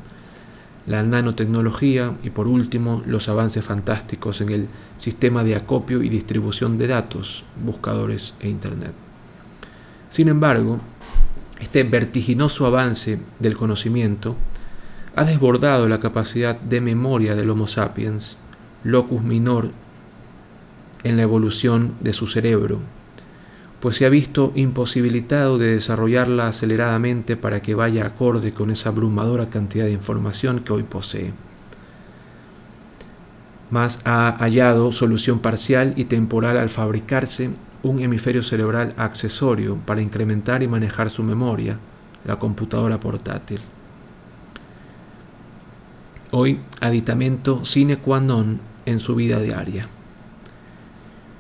La 0.88 1.04
nanotecnología 1.04 2.14
y 2.24 2.30
por 2.30 2.48
último 2.48 3.04
los 3.06 3.30
avances 3.30 3.64
fantásticos 3.64 4.42
en 4.42 4.50
el 4.50 4.68
sistema 4.98 5.44
de 5.44 5.56
acopio 5.56 6.02
y 6.02 6.10
distribución 6.10 6.78
de 6.78 6.88
datos, 6.88 7.44
buscadores 7.64 8.36
e 8.40 8.48
Internet. 8.48 8.94
Sin 10.10 10.30
embargo, 10.30 10.80
este 11.60 11.84
vertiginoso 11.84 12.66
avance 12.66 13.20
del 13.40 13.58
conocimiento 13.58 14.36
ha 15.16 15.26
desbordado 15.26 15.88
la 15.90 16.00
capacidad 16.00 16.60
de 16.60 16.80
memoria 16.80 17.36
del 17.36 17.50
Homo 17.50 17.68
sapiens 17.68 18.38
locus 18.84 19.22
minor 19.24 19.72
en 21.04 21.18
la 21.18 21.24
evolución 21.24 21.96
de 22.00 22.14
su 22.14 22.28
cerebro, 22.28 22.80
pues 23.80 23.98
se 23.98 24.06
ha 24.06 24.10
visto 24.10 24.52
imposibilitado 24.56 25.58
de 25.58 25.76
desarrollarla 25.76 26.48
aceleradamente 26.48 27.38
para 27.38 27.62
que 27.62 27.76
vaya 27.76 28.06
acorde 28.06 28.54
con 28.54 28.72
esa 28.72 28.90
abrumadora 28.90 29.50
cantidad 29.50 29.86
de 29.86 29.92
información 29.92 30.60
que 30.60 30.74
hoy 30.74 30.84
posee. 30.84 31.34
Más 33.70 34.02
ha 34.04 34.36
hallado 34.40 34.92
solución 34.92 35.40
parcial 35.40 35.94
y 35.96 36.06
temporal 36.06 36.58
al 36.58 36.70
fabricarse 36.70 37.52
un 37.84 38.00
hemisferio 38.00 38.44
cerebral 38.44 38.94
accesorio 38.98 39.78
para 39.86 40.02
incrementar 40.02 40.64
y 40.64 40.68
manejar 40.68 41.10
su 41.10 41.24
memoria, 41.24 41.78
la 42.26 42.38
computadora 42.38 43.00
portátil. 43.00 43.62
Hoy, 46.32 46.60
aditamento 46.80 47.66
sine 47.66 47.98
qua 47.98 48.20
non 48.20 48.62
en 48.86 49.00
su 49.00 49.16
vida 49.16 49.40
diaria, 49.42 49.90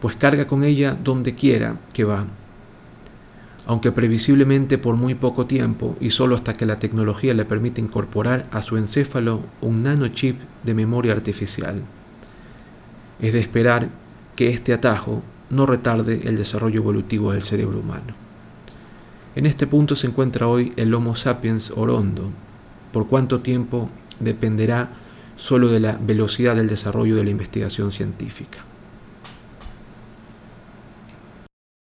pues 0.02 0.15
carga 0.15 0.47
con 0.47 0.63
ella 0.63 0.97
donde 0.97 1.36
quiera 1.36 1.78
que 1.93 2.04
va, 2.04 2.25
aunque 3.67 3.91
previsiblemente 3.91 4.80
por 4.80 4.95
muy 4.95 5.13
poco 5.13 5.45
tiempo 5.45 5.95
y 6.02 6.10
solo 6.10 6.36
hasta 6.36 6.56
que 6.56 6.65
la 6.65 6.80
tecnología 6.80 7.36
le 7.36 7.45
permite 7.45 7.80
incorporar 7.80 8.47
a 8.49 8.63
su 8.63 8.78
encéfalo 8.78 9.41
un 9.62 9.84
nanochip 9.84 10.39
de 10.63 10.73
memoria 10.73 11.13
artificial. 11.13 11.84
Es 13.21 13.32
de 13.32 13.41
esperar 13.41 13.89
que 14.36 14.49
este 14.49 14.73
atajo 14.73 15.21
no 15.52 15.67
retarde 15.67 16.28
el 16.28 16.36
desarrollo 16.36 16.82
evolutivo 16.82 17.32
del 17.32 17.43
cerebro 17.43 17.82
humano. 17.82 18.15
En 19.36 19.45
este 19.45 19.67
punto 19.67 19.95
se 19.95 20.08
encuentra 20.08 20.47
hoy 20.47 20.73
el 20.78 20.91
Homo 20.95 21.15
sapiens 21.15 21.71
orondo. 21.75 22.32
Por 22.91 23.06
cuánto 23.06 23.41
tiempo 23.41 23.91
dependerá 24.19 24.89
solo 25.36 25.69
de 25.69 25.79
la 25.79 25.97
velocidad 25.97 26.55
del 26.55 26.67
desarrollo 26.67 27.15
de 27.15 27.23
la 27.23 27.29
investigación 27.29 27.91
científica. 27.91 28.68